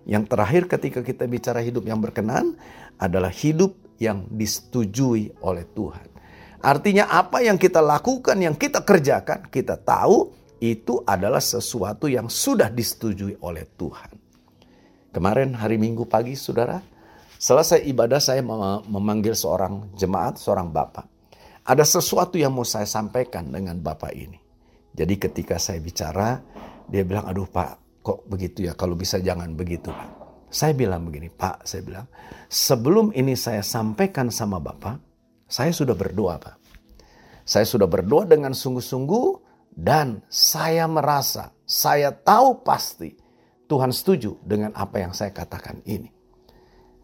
Yang 0.05 0.23
terakhir 0.29 0.63
ketika 0.69 0.99
kita 1.01 1.25
bicara 1.25 1.61
hidup 1.61 1.85
yang 1.85 1.97
berkenan 1.97 2.57
adalah 3.01 3.33
hidup 3.33 3.73
yang 3.97 4.29
disetujui 4.29 5.33
oleh 5.41 5.65
Tuhan. 5.73 6.07
Artinya 6.65 7.09
apa 7.09 7.45
yang 7.45 7.61
kita 7.61 7.77
lakukan, 7.81 8.37
yang 8.41 8.57
kita 8.57 8.81
kerjakan, 8.81 9.49
kita 9.53 9.77
tahu 9.77 10.33
itu 10.57 11.01
adalah 11.05 11.41
sesuatu 11.41 12.09
yang 12.09 12.25
sudah 12.25 12.73
disetujui 12.73 13.37
oleh 13.45 13.69
Tuhan. 13.77 14.09
Kemarin 15.13 15.53
hari 15.55 15.77
Minggu 15.77 16.09
pagi 16.09 16.33
saudara, 16.33 16.81
selesai 17.37 17.85
ibadah 17.85 18.19
saya 18.19 18.41
memanggil 18.89 19.37
seorang 19.37 19.93
jemaat, 19.93 20.41
seorang 20.41 20.73
bapak. 20.73 21.05
Ada 21.65 21.85
sesuatu 21.85 22.37
yang 22.37 22.53
mau 22.53 22.65
saya 22.65 22.85
sampaikan 22.85 23.49
dengan 23.49 23.77
bapak 23.81 24.13
ini. 24.13 24.37
Jadi 24.95 25.15
ketika 25.17 25.57
saya 25.57 25.81
bicara, 25.81 26.39
dia 26.89 27.03
bilang, 27.05 27.25
aduh 27.29 27.47
pak, 27.49 28.01
kok 28.05 28.25
begitu 28.29 28.69
ya, 28.69 28.73
kalau 28.77 28.93
bisa 28.93 29.17
jangan 29.21 29.53
begitu 29.57 29.89
pak. 29.89 30.09
Saya 30.49 30.71
bilang 30.71 31.03
begini, 31.03 31.27
pak, 31.27 31.67
saya 31.67 31.81
bilang, 31.83 32.07
sebelum 32.47 33.11
ini 33.11 33.35
saya 33.35 33.59
sampaikan 33.65 34.31
sama 34.31 34.61
bapak, 34.61 35.01
saya 35.49 35.73
sudah 35.73 35.97
berdoa 35.97 36.39
pak. 36.39 36.55
Saya 37.45 37.65
sudah 37.67 37.85
berdoa 37.85 38.25
dengan 38.25 38.57
sungguh-sungguh 38.57 39.27
dan 39.75 40.23
saya 40.31 40.87
merasa, 40.87 41.53
saya 41.67 42.09
tahu 42.09 42.65
pasti 42.65 43.13
Tuhan 43.65 43.91
setuju 43.93 44.39
dengan 44.41 44.73
apa 44.73 45.01
yang 45.01 45.13
saya 45.13 45.33
katakan 45.33 45.81
ini. 45.85 46.09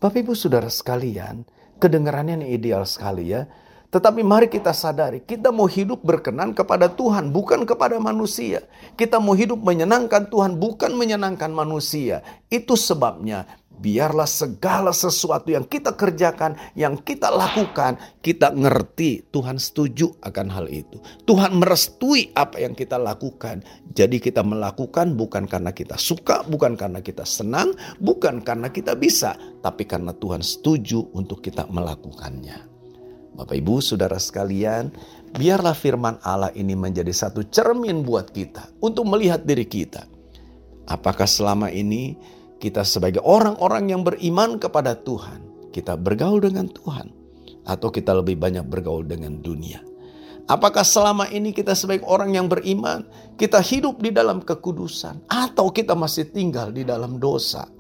Bapak 0.02 0.26
Ibu 0.26 0.34
Saudara 0.34 0.70
sekalian, 0.70 1.46
kedengarannya 1.78 2.42
ini 2.42 2.58
ideal 2.58 2.86
sekali 2.90 3.34
ya. 3.34 3.46
Tetapi 3.92 4.24
mari 4.24 4.48
kita 4.48 4.72
sadari, 4.72 5.20
kita 5.20 5.52
mau 5.52 5.68
hidup 5.68 6.00
berkenan 6.00 6.56
kepada 6.56 6.88
Tuhan, 6.88 7.28
bukan 7.36 7.68
kepada 7.68 8.00
manusia. 8.00 8.64
Kita 8.96 9.20
mau 9.20 9.36
hidup 9.36 9.60
menyenangkan 9.60 10.32
Tuhan, 10.32 10.56
bukan 10.56 10.96
menyenangkan 10.96 11.52
manusia. 11.52 12.24
Itu 12.48 12.80
sebabnya 12.80 13.44
biarlah 13.82 14.30
segala 14.30 14.96
sesuatu 14.96 15.52
yang 15.52 15.68
kita 15.68 15.98
kerjakan, 15.98 16.56
yang 16.78 17.04
kita 17.04 17.28
lakukan, 17.34 18.00
kita 18.24 18.56
ngerti 18.56 19.28
Tuhan 19.28 19.60
setuju 19.60 20.16
akan 20.24 20.48
hal 20.48 20.72
itu. 20.72 20.96
Tuhan 21.28 21.60
merestui 21.60 22.32
apa 22.32 22.64
yang 22.64 22.72
kita 22.72 22.96
lakukan. 22.96 23.60
Jadi 23.92 24.24
kita 24.24 24.40
melakukan 24.40 25.20
bukan 25.20 25.52
karena 25.52 25.76
kita 25.76 26.00
suka, 26.00 26.48
bukan 26.48 26.80
karena 26.80 27.04
kita 27.04 27.28
senang, 27.28 27.76
bukan 28.00 28.40
karena 28.40 28.72
kita 28.72 28.96
bisa, 28.96 29.36
tapi 29.60 29.84
karena 29.84 30.16
Tuhan 30.16 30.40
setuju 30.40 31.12
untuk 31.12 31.44
kita 31.44 31.68
melakukannya. 31.68 32.71
Bapak 33.32 33.56
Ibu, 33.56 33.80
Saudara 33.80 34.20
sekalian, 34.20 34.92
biarlah 35.36 35.72
firman 35.72 36.20
Allah 36.22 36.52
ini 36.52 36.76
menjadi 36.76 37.12
satu 37.16 37.48
cermin 37.48 38.04
buat 38.04 38.30
kita 38.32 38.76
untuk 38.84 39.08
melihat 39.08 39.48
diri 39.48 39.64
kita. 39.64 40.04
Apakah 40.92 41.30
selama 41.30 41.72
ini 41.72 42.20
kita 42.60 42.84
sebagai 42.84 43.24
orang-orang 43.24 43.90
yang 43.96 44.02
beriman 44.04 44.60
kepada 44.60 45.00
Tuhan, 45.00 45.72
kita 45.72 45.96
bergaul 45.96 46.44
dengan 46.44 46.68
Tuhan, 46.68 47.10
atau 47.64 47.88
kita 47.88 48.12
lebih 48.20 48.36
banyak 48.36 48.68
bergaul 48.68 49.08
dengan 49.08 49.40
dunia. 49.40 49.80
Apakah 50.52 50.84
selama 50.84 51.32
ini 51.32 51.56
kita 51.56 51.72
sebagai 51.72 52.04
orang 52.04 52.36
yang 52.36 52.52
beriman, 52.52 53.08
kita 53.40 53.64
hidup 53.64 54.04
di 54.04 54.12
dalam 54.12 54.44
kekudusan, 54.44 55.32
atau 55.32 55.72
kita 55.72 55.96
masih 55.96 56.28
tinggal 56.28 56.76
di 56.76 56.84
dalam 56.84 57.16
dosa? 57.22 57.72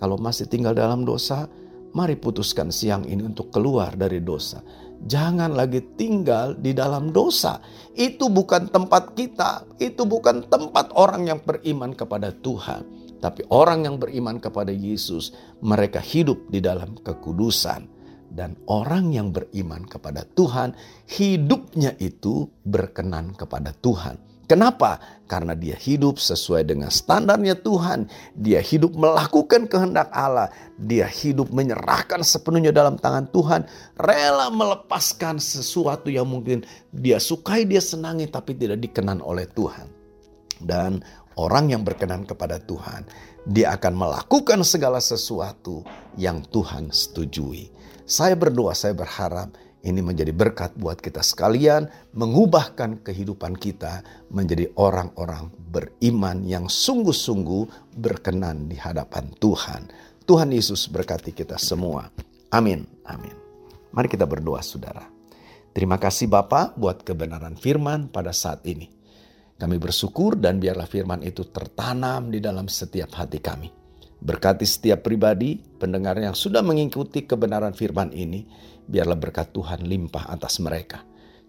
Kalau 0.00 0.16
masih 0.16 0.48
tinggal 0.48 0.72
dalam 0.72 1.04
dosa, 1.04 1.44
mari 1.92 2.16
putuskan 2.18 2.72
siang 2.72 3.04
ini 3.06 3.22
untuk 3.22 3.52
keluar 3.52 3.94
dari 3.94 4.18
dosa. 4.24 4.64
Jangan 5.04 5.52
lagi 5.52 5.84
tinggal 6.00 6.56
di 6.56 6.72
dalam 6.72 7.12
dosa. 7.12 7.60
Itu 7.92 8.32
bukan 8.32 8.72
tempat 8.72 9.12
kita, 9.12 9.68
itu 9.76 10.08
bukan 10.08 10.48
tempat 10.48 10.96
orang 10.96 11.28
yang 11.28 11.40
beriman 11.44 11.92
kepada 11.92 12.32
Tuhan. 12.32 12.88
Tapi 13.20 13.44
orang 13.52 13.84
yang 13.84 13.96
beriman 14.00 14.40
kepada 14.40 14.72
Yesus, 14.72 15.32
mereka 15.60 16.00
hidup 16.00 16.48
di 16.48 16.64
dalam 16.64 16.96
kekudusan. 16.96 17.88
Dan 18.34 18.58
orang 18.66 19.14
yang 19.14 19.28
beriman 19.30 19.86
kepada 19.86 20.26
Tuhan, 20.26 20.74
hidupnya 21.06 21.94
itu 22.00 22.50
berkenan 22.64 23.36
kepada 23.36 23.70
Tuhan. 23.76 24.33
Kenapa? 24.44 25.00
Karena 25.24 25.56
dia 25.56 25.72
hidup 25.72 26.20
sesuai 26.20 26.68
dengan 26.68 26.92
standarnya 26.92 27.56
Tuhan. 27.56 28.12
Dia 28.36 28.60
hidup 28.60 28.92
melakukan 28.92 29.64
kehendak 29.64 30.12
Allah. 30.12 30.52
Dia 30.76 31.08
hidup 31.08 31.48
menyerahkan 31.48 32.20
sepenuhnya 32.20 32.68
dalam 32.68 33.00
tangan 33.00 33.24
Tuhan. 33.32 33.64
Rela 33.96 34.52
melepaskan 34.52 35.40
sesuatu 35.40 36.12
yang 36.12 36.28
mungkin 36.28 36.60
dia 36.92 37.16
sukai, 37.16 37.64
dia 37.64 37.80
senangi, 37.80 38.28
tapi 38.28 38.52
tidak 38.52 38.84
dikenan 38.84 39.24
oleh 39.24 39.48
Tuhan. 39.48 39.88
Dan 40.60 41.00
orang 41.40 41.72
yang 41.72 41.82
berkenan 41.82 42.28
kepada 42.28 42.60
Tuhan, 42.60 43.08
dia 43.48 43.72
akan 43.72 43.96
melakukan 43.96 44.60
segala 44.60 45.00
sesuatu 45.00 45.80
yang 46.20 46.44
Tuhan 46.52 46.92
setujui. 46.92 47.72
Saya 48.04 48.36
berdoa, 48.36 48.76
saya 48.76 48.92
berharap 48.92 49.56
ini 49.84 50.00
menjadi 50.00 50.32
berkat 50.32 50.72
buat 50.80 50.96
kita 50.96 51.20
sekalian, 51.20 51.92
mengubahkan 52.16 53.04
kehidupan 53.04 53.60
kita 53.60 54.00
menjadi 54.32 54.72
orang-orang 54.80 55.52
beriman 55.68 56.40
yang 56.48 56.72
sungguh-sungguh 56.72 57.92
berkenan 58.00 58.64
di 58.72 58.80
hadapan 58.80 59.28
Tuhan. 59.36 59.92
Tuhan 60.24 60.48
Yesus 60.56 60.88
berkati 60.88 61.36
kita 61.36 61.60
semua. 61.60 62.08
Amin. 62.48 62.88
Amin. 63.04 63.36
Mari 63.92 64.08
kita 64.08 64.24
berdoa, 64.24 64.64
saudara. 64.64 65.04
Terima 65.76 66.00
kasih 66.00 66.32
Bapak 66.32 66.80
buat 66.80 67.04
kebenaran 67.04 67.60
firman 67.60 68.08
pada 68.08 68.32
saat 68.32 68.64
ini. 68.64 68.88
Kami 69.60 69.76
bersyukur 69.76 70.40
dan 70.40 70.64
biarlah 70.64 70.88
firman 70.88 71.20
itu 71.20 71.44
tertanam 71.52 72.32
di 72.32 72.40
dalam 72.40 72.72
setiap 72.72 73.12
hati 73.20 73.36
kami. 73.36 73.83
Berkati 74.20 74.66
setiap 74.66 75.02
pribadi, 75.06 75.58
pendengar 75.58 76.16
yang 76.18 76.36
sudah 76.36 76.62
mengikuti 76.62 77.26
kebenaran 77.26 77.74
firman 77.74 78.14
ini, 78.14 78.46
biarlah 78.84 79.18
berkat 79.18 79.50
Tuhan 79.50 79.84
limpah 79.84 80.30
atas 80.30 80.60
mereka. 80.60 81.02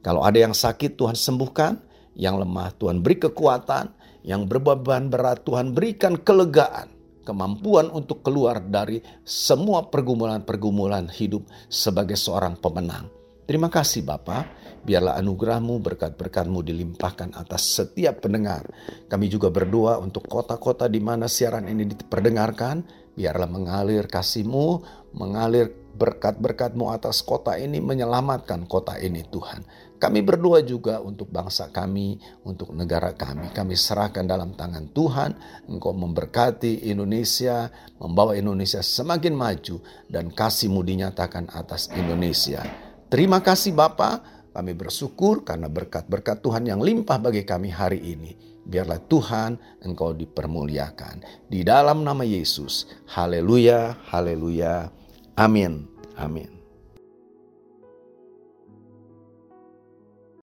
Kalau 0.06 0.22
ada 0.22 0.38
yang 0.38 0.54
sakit 0.54 0.98
Tuhan 0.98 1.18
sembuhkan, 1.18 1.74
yang 2.16 2.40
lemah 2.40 2.72
Tuhan 2.78 3.02
beri 3.04 3.18
kekuatan, 3.20 3.86
yang 4.26 4.50
berbeban 4.50 5.10
berat 5.10 5.46
Tuhan 5.46 5.74
berikan 5.74 6.18
kelegaan, 6.18 6.90
kemampuan 7.26 7.90
untuk 7.90 8.22
keluar 8.26 8.62
dari 8.62 9.02
semua 9.26 9.90
pergumulan-pergumulan 9.90 11.10
hidup 11.10 11.46
sebagai 11.70 12.18
seorang 12.18 12.58
pemenang. 12.58 13.10
Terima 13.46 13.70
kasih 13.70 14.02
Bapak, 14.02 14.65
biarlah 14.86 15.18
anugerahmu, 15.18 15.82
berkat-berkatmu 15.82 16.62
dilimpahkan 16.62 17.34
atas 17.34 17.82
setiap 17.82 18.22
pendengar. 18.22 18.70
Kami 19.10 19.26
juga 19.28 19.50
berdoa 19.50 19.98
untuk 19.98 20.30
kota-kota 20.30 20.86
di 20.86 21.02
mana 21.02 21.26
siaran 21.26 21.66
ini 21.66 21.90
diperdengarkan, 21.90 22.86
biarlah 23.18 23.50
mengalir 23.50 24.06
kasihmu, 24.06 24.86
mengalir 25.18 25.74
berkat-berkatmu 25.96 26.92
atas 26.92 27.24
kota 27.24 27.56
ini, 27.56 27.80
menyelamatkan 27.80 28.68
kota 28.68 29.00
ini 29.00 29.24
Tuhan. 29.26 29.64
Kami 29.96 30.20
berdoa 30.28 30.60
juga 30.60 31.00
untuk 31.00 31.32
bangsa 31.32 31.72
kami, 31.72 32.20
untuk 32.44 32.76
negara 32.76 33.16
kami. 33.16 33.56
Kami 33.56 33.80
serahkan 33.80 34.28
dalam 34.28 34.52
tangan 34.54 34.92
Tuhan, 34.92 35.32
Engkau 35.72 35.96
memberkati 35.96 36.92
Indonesia, 36.92 37.72
membawa 37.96 38.36
Indonesia 38.36 38.84
semakin 38.84 39.32
maju, 39.32 39.80
dan 40.12 40.36
kasihmu 40.36 40.84
dinyatakan 40.84 41.48
atas 41.48 41.88
Indonesia. 41.96 42.60
Terima 43.08 43.40
kasih 43.40 43.72
Bapa, 43.72 44.35
kami 44.56 44.72
bersyukur 44.72 45.44
karena 45.44 45.68
berkat-berkat 45.68 46.40
Tuhan 46.40 46.64
yang 46.64 46.80
limpah 46.80 47.20
bagi 47.20 47.44
kami 47.44 47.76
hari 47.76 48.00
ini. 48.00 48.32
Biarlah 48.64 49.04
Tuhan 49.04 49.84
Engkau 49.84 50.16
dipermuliakan. 50.16 51.46
Di 51.52 51.68
dalam 51.68 52.08
nama 52.08 52.24
Yesus. 52.24 52.88
Haleluya, 53.12 54.00
haleluya. 54.08 54.88
Amin. 55.36 55.92
Amin. 56.16 56.55